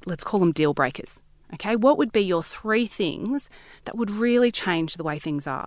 let's 0.05 0.25
call 0.25 0.41
them 0.41 0.53
deal 0.53 0.75
breakers. 0.75 1.21
Okay, 1.55 1.77
what 1.77 1.97
would 1.97 2.13
be 2.13 2.21
your 2.21 2.43
three 2.43 2.87
things 2.87 3.49
that 3.87 3.97
would 3.97 4.11
really 4.11 4.51
change 4.51 4.97
the 4.97 5.05
way 5.05 5.19
things 5.19 5.47
are? 5.47 5.67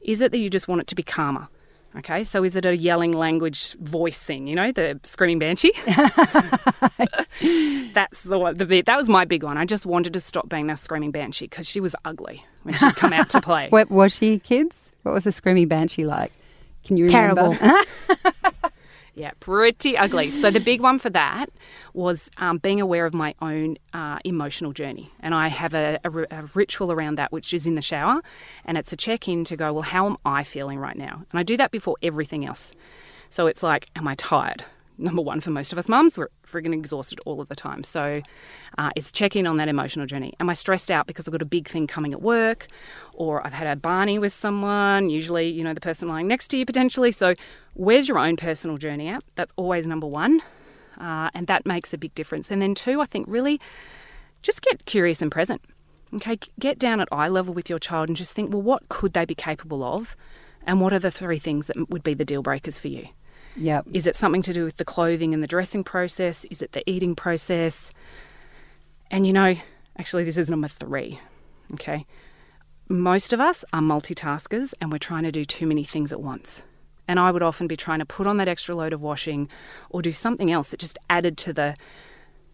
Is 0.00 0.22
it 0.22 0.32
that 0.32 0.38
you 0.38 0.48
just 0.48 0.68
want 0.68 0.80
it 0.80 0.86
to 0.86 0.94
be 0.94 1.02
calmer? 1.02 1.48
Okay, 1.96 2.22
so 2.22 2.44
is 2.44 2.54
it 2.54 2.64
a 2.64 2.76
yelling 2.76 3.12
language 3.12 3.74
voice 3.80 4.22
thing? 4.22 4.46
You 4.46 4.54
know, 4.54 4.72
the 4.72 5.00
screaming 5.04 5.38
banshee. 5.38 5.72
That's 7.94 8.22
the 8.22 8.38
one. 8.38 8.56
The 8.58 8.66
bit 8.66 8.86
that 8.86 8.96
was 8.96 9.08
my 9.08 9.24
big 9.24 9.42
one. 9.42 9.56
I 9.56 9.64
just 9.64 9.86
wanted 9.86 10.12
to 10.12 10.20
stop 10.20 10.48
being 10.48 10.66
that 10.68 10.78
screaming 10.78 11.10
banshee 11.10 11.46
because 11.46 11.66
she 11.66 11.80
was 11.80 11.96
ugly 12.04 12.44
when 12.62 12.74
she'd 12.74 12.94
come 12.94 13.12
out 13.12 13.30
to 13.30 13.40
play. 13.42 13.68
What 13.70 13.90
was 13.90 14.14
she, 14.14 14.38
kids? 14.38 14.92
What 15.02 15.12
was 15.12 15.24
the 15.24 15.32
screaming 15.32 15.66
banshee 15.66 16.04
like? 16.04 16.32
Can 16.84 16.96
you 16.98 17.06
remember? 17.06 17.54
Terrible. 17.56 17.84
Yeah, 19.18 19.32
pretty 19.40 19.98
ugly. 19.98 20.30
So 20.30 20.48
the 20.48 20.60
big 20.60 20.80
one 20.80 21.00
for 21.00 21.10
that 21.10 21.50
was 21.92 22.30
um, 22.36 22.58
being 22.58 22.80
aware 22.80 23.04
of 23.04 23.12
my 23.12 23.34
own 23.42 23.76
uh, 23.92 24.20
emotional 24.24 24.72
journey, 24.72 25.10
and 25.18 25.34
I 25.34 25.48
have 25.48 25.74
a, 25.74 25.98
a, 26.04 26.10
a 26.30 26.48
ritual 26.54 26.92
around 26.92 27.16
that, 27.16 27.32
which 27.32 27.52
is 27.52 27.66
in 27.66 27.74
the 27.74 27.82
shower, 27.82 28.22
and 28.64 28.78
it's 28.78 28.92
a 28.92 28.96
check-in 28.96 29.42
to 29.46 29.56
go, 29.56 29.72
well, 29.72 29.82
how 29.82 30.06
am 30.06 30.18
I 30.24 30.44
feeling 30.44 30.78
right 30.78 30.96
now? 30.96 31.24
And 31.32 31.40
I 31.40 31.42
do 31.42 31.56
that 31.56 31.72
before 31.72 31.96
everything 32.00 32.46
else. 32.46 32.76
So 33.28 33.48
it's 33.48 33.60
like, 33.60 33.90
am 33.96 34.06
I 34.06 34.14
tired? 34.14 34.64
Number 35.00 35.22
one 35.22 35.40
for 35.40 35.50
most 35.50 35.72
of 35.72 35.78
us 35.78 35.88
mums, 35.88 36.18
we're 36.18 36.28
frigging 36.44 36.74
exhausted 36.74 37.20
all 37.24 37.40
of 37.40 37.48
the 37.48 37.54
time. 37.54 37.84
So 37.84 38.20
uh, 38.76 38.90
it's 38.96 39.12
check 39.12 39.36
in 39.36 39.46
on 39.46 39.56
that 39.58 39.68
emotional 39.68 40.06
journey. 40.06 40.34
Am 40.40 40.50
I 40.50 40.54
stressed 40.54 40.90
out 40.90 41.06
because 41.06 41.28
I've 41.28 41.32
got 41.32 41.42
a 41.42 41.46
big 41.46 41.68
thing 41.68 41.86
coming 41.86 42.12
at 42.12 42.20
work, 42.20 42.66
or 43.12 43.46
I've 43.46 43.52
had 43.52 43.68
a 43.68 43.76
Barney 43.76 44.18
with 44.18 44.32
someone, 44.32 45.08
usually, 45.08 45.48
you 45.48 45.62
know, 45.62 45.72
the 45.72 45.80
person 45.80 46.08
lying 46.08 46.26
next 46.26 46.48
to 46.48 46.58
you 46.58 46.66
potentially. 46.66 47.12
So 47.12 47.34
where's 47.74 48.08
your 48.08 48.18
own 48.18 48.36
personal 48.36 48.76
journey 48.76 49.08
at? 49.08 49.22
That's 49.36 49.52
always 49.56 49.86
number 49.86 50.06
one. 50.06 50.42
Uh, 51.00 51.30
and 51.32 51.46
that 51.46 51.64
makes 51.64 51.94
a 51.94 51.98
big 51.98 52.12
difference. 52.16 52.50
And 52.50 52.60
then 52.60 52.74
two, 52.74 53.00
I 53.00 53.06
think 53.06 53.26
really 53.28 53.60
just 54.42 54.62
get 54.62 54.84
curious 54.84 55.22
and 55.22 55.30
present. 55.30 55.62
Okay, 56.12 56.38
get 56.58 56.78
down 56.78 57.00
at 57.00 57.08
eye 57.12 57.28
level 57.28 57.54
with 57.54 57.70
your 57.70 57.78
child 57.78 58.08
and 58.08 58.16
just 58.16 58.34
think, 58.34 58.52
well, 58.52 58.62
what 58.62 58.88
could 58.88 59.12
they 59.12 59.24
be 59.24 59.34
capable 59.34 59.84
of? 59.84 60.16
And 60.66 60.80
what 60.80 60.92
are 60.92 60.98
the 60.98 61.10
three 61.10 61.38
things 61.38 61.66
that 61.68 61.90
would 61.90 62.02
be 62.02 62.14
the 62.14 62.24
deal 62.24 62.42
breakers 62.42 62.78
for 62.78 62.88
you? 62.88 63.08
Yep. 63.58 63.86
Is 63.92 64.06
it 64.06 64.16
something 64.16 64.42
to 64.42 64.52
do 64.52 64.64
with 64.64 64.76
the 64.76 64.84
clothing 64.84 65.34
and 65.34 65.42
the 65.42 65.46
dressing 65.46 65.82
process? 65.84 66.44
Is 66.50 66.62
it 66.62 66.72
the 66.72 66.88
eating 66.88 67.14
process? 67.14 67.90
And 69.10 69.26
you 69.26 69.32
know, 69.32 69.54
actually, 69.98 70.24
this 70.24 70.36
is 70.36 70.48
number 70.48 70.68
three. 70.68 71.20
Okay. 71.74 72.06
Most 72.88 73.32
of 73.32 73.40
us 73.40 73.64
are 73.72 73.80
multitaskers 73.80 74.72
and 74.80 74.90
we're 74.90 74.98
trying 74.98 75.24
to 75.24 75.32
do 75.32 75.44
too 75.44 75.66
many 75.66 75.84
things 75.84 76.12
at 76.12 76.20
once. 76.20 76.62
And 77.06 77.18
I 77.18 77.30
would 77.30 77.42
often 77.42 77.66
be 77.66 77.76
trying 77.76 77.98
to 77.98 78.06
put 78.06 78.26
on 78.26 78.36
that 78.36 78.48
extra 78.48 78.74
load 78.74 78.92
of 78.92 79.02
washing 79.02 79.48
or 79.90 80.02
do 80.02 80.12
something 80.12 80.50
else 80.50 80.68
that 80.68 80.80
just 80.80 80.98
added 81.10 81.36
to 81.38 81.52
the 81.52 81.76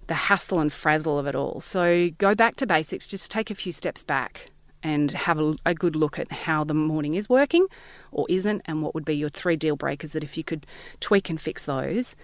the 0.07 0.15
hassle 0.15 0.61
and 0.61 0.71
frazzle 0.71 1.19
of 1.19 1.27
it 1.27 1.35
all. 1.35 1.63
So 1.63 2.11
go 2.19 2.35
back 2.35 2.57
to 2.57 2.67
basics, 2.67 3.07
just 3.07 3.31
take 3.31 3.51
a 3.51 3.55
few 3.55 3.73
steps 3.73 4.05
back 4.05 4.51
and 4.85 5.11
have 5.11 5.41
a, 5.41 5.57
a 5.67 5.75
good 5.75 5.97
look 5.97 6.19
at 6.19 6.31
how 6.31 6.63
the 6.63 6.75
morning 6.75 7.15
is 7.15 7.29
working 7.29 7.67
or 8.13 8.27
isn't, 8.29 8.63
and 8.67 8.83
what 8.83 8.95
would 8.95 9.05
be 9.05 9.17
your 9.17 9.31
three 9.31 9.57
deal 9.57 9.75
breakers 9.75 10.13
that 10.13 10.23
if 10.23 10.37
you 10.37 10.45
could 10.45 10.67
tweak 11.01 11.29
and 11.29 11.41
fix 11.41 11.65
those, 11.65 12.15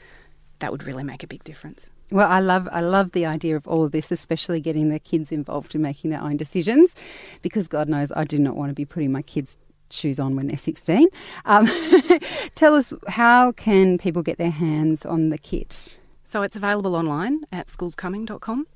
that 0.60 0.70
would 0.70 0.84
really 0.84 1.02
make 1.02 1.24
a 1.24 1.26
big 1.26 1.42
difference. 1.42 1.88
Well, 2.12 2.28
I 2.28 2.40
love 2.40 2.68
I 2.70 2.80
love 2.80 3.12
the 3.12 3.24
idea 3.24 3.56
of 3.56 3.66
all 3.66 3.84
of 3.84 3.92
this, 3.92 4.12
especially 4.12 4.60
getting 4.60 4.88
the 4.88 4.98
kids 4.98 5.32
involved 5.32 5.74
in 5.74 5.82
making 5.82 6.10
their 6.10 6.20
own 6.20 6.36
decisions, 6.36 6.94
because 7.40 7.66
God 7.66 7.88
knows 7.88 8.12
I 8.12 8.24
do 8.24 8.38
not 8.38 8.56
want 8.56 8.70
to 8.70 8.74
be 8.74 8.84
putting 8.84 9.10
my 9.10 9.22
kids' 9.22 9.56
shoes 9.90 10.20
on 10.20 10.36
when 10.36 10.46
they're 10.46 10.56
16. 10.56 11.08
Um, 11.44 11.68
tell 12.54 12.74
us 12.74 12.92
how 13.08 13.52
can 13.52 13.96
people 13.98 14.22
get 14.22 14.38
their 14.38 14.50
hands 14.50 15.06
on 15.06 15.30
the 15.30 15.38
kit? 15.38 16.00
So 16.24 16.42
it's 16.42 16.56
available 16.56 16.94
online 16.94 17.44
at 17.50 17.68
schoolscoming.com. 17.68 18.66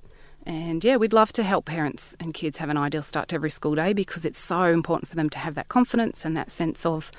And 0.46 0.84
yeah, 0.84 0.96
we'd 0.96 1.12
love 1.14 1.32
to 1.34 1.42
help 1.42 1.64
parents 1.64 2.14
and 2.20 2.34
kids 2.34 2.58
have 2.58 2.68
an 2.68 2.76
ideal 2.76 3.00
start 3.02 3.28
to 3.28 3.36
every 3.36 3.50
school 3.50 3.74
day 3.74 3.92
because 3.94 4.24
it's 4.26 4.38
so 4.38 4.64
important 4.64 5.08
for 5.08 5.16
them 5.16 5.30
to 5.30 5.38
have 5.38 5.54
that 5.54 5.68
confidence 5.68 6.24
and 6.24 6.36
that 6.36 6.50
sense 6.50 6.84
of 6.84 7.10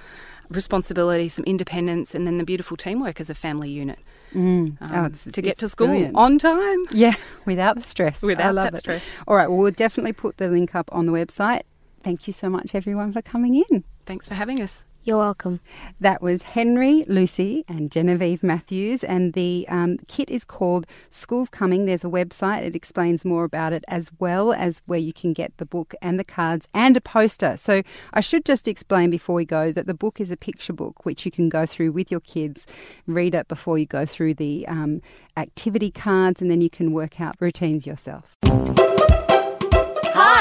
responsibility, 0.50 1.28
some 1.28 1.44
independence, 1.46 2.14
and 2.14 2.28
then 2.28 2.38
the 2.38 2.44
beautiful 2.44 2.78
teamwork 2.78 3.20
as 3.20 3.30
a 3.30 3.36
family 3.36 3.70
unit 3.70 4.00
Mm. 4.34 4.78
um, 4.82 5.06
oh, 5.06 5.32
to 5.32 5.42
get 5.42 5.58
to 5.60 5.70
school 5.70 5.88
brilliant. 5.88 6.16
on 6.16 6.38
time. 6.38 6.84
Yeah, 6.92 7.14
without 7.46 7.78
the 7.78 7.82
stress. 7.82 8.22
I 8.22 8.28
Without 8.28 8.54
love 8.54 8.66
that 8.66 8.74
it. 8.76 8.80
stress. 8.80 9.04
All 9.30 9.36
right, 9.38 9.48
well, 9.48 9.58
we'll 9.60 9.72
definitely 9.72 10.12
put 10.12 10.38
the 10.38 10.50
link 10.50 10.76
up 10.76 10.90
on 10.92 11.06
the 11.06 11.14
website. 11.14 11.62
Thank 12.04 12.28
you 12.28 12.34
so 12.34 12.50
much, 12.50 12.76
everyone, 12.76 13.14
for 13.14 13.22
coming 13.22 13.64
in. 13.70 13.86
Thanks 14.06 14.28
for 14.28 14.34
having 14.36 14.62
us. 14.62 14.84
You're 15.06 15.20
welcome. 15.20 15.60
That 16.00 16.24
was 16.24 16.42
Henry, 16.42 17.06
Lucy, 17.08 17.64
and 17.68 17.92
Genevieve 17.92 18.42
Matthews. 18.42 19.04
And 19.04 19.34
the 19.34 19.68
um, 19.70 20.00
kit 20.08 20.32
is 20.32 20.44
called 20.44 20.88
School's 21.12 21.48
Coming. 21.48 21.86
There's 21.86 22.04
a 22.04 22.08
website, 22.08 22.64
it 22.64 22.76
explains 22.76 23.24
more 23.24 23.44
about 23.44 23.72
it, 23.72 23.86
as 23.88 24.10
well 24.18 24.52
as 24.52 24.82
where 24.88 24.98
you 24.98 25.14
can 25.14 25.32
get 25.32 25.56
the 25.58 25.66
book 25.66 25.94
and 26.02 26.20
the 26.20 26.24
cards 26.24 26.68
and 26.74 26.98
a 26.98 27.02
poster. 27.02 27.56
So 27.56 27.84
I 28.14 28.20
should 28.20 28.46
just 28.46 28.68
explain 28.68 29.12
before 29.12 29.36
we 29.36 29.46
go 29.46 29.72
that 29.74 29.86
the 29.86 29.94
book 29.94 30.20
is 30.20 30.32
a 30.32 30.38
picture 30.38 30.74
book 30.74 31.06
which 31.06 31.24
you 31.24 31.30
can 31.30 31.50
go 31.50 31.68
through 31.68 31.92
with 31.92 32.10
your 32.10 32.22
kids, 32.22 32.66
read 33.06 33.36
it 33.36 33.48
before 33.48 33.78
you 33.78 33.86
go 33.86 34.08
through 34.08 34.34
the 34.34 34.68
um, 34.68 35.04
activity 35.38 35.92
cards, 35.92 36.42
and 36.42 36.50
then 36.50 36.62
you 36.62 36.70
can 36.72 36.94
work 36.94 37.22
out 37.22 37.36
routines 37.40 37.86
yourself. 37.86 38.36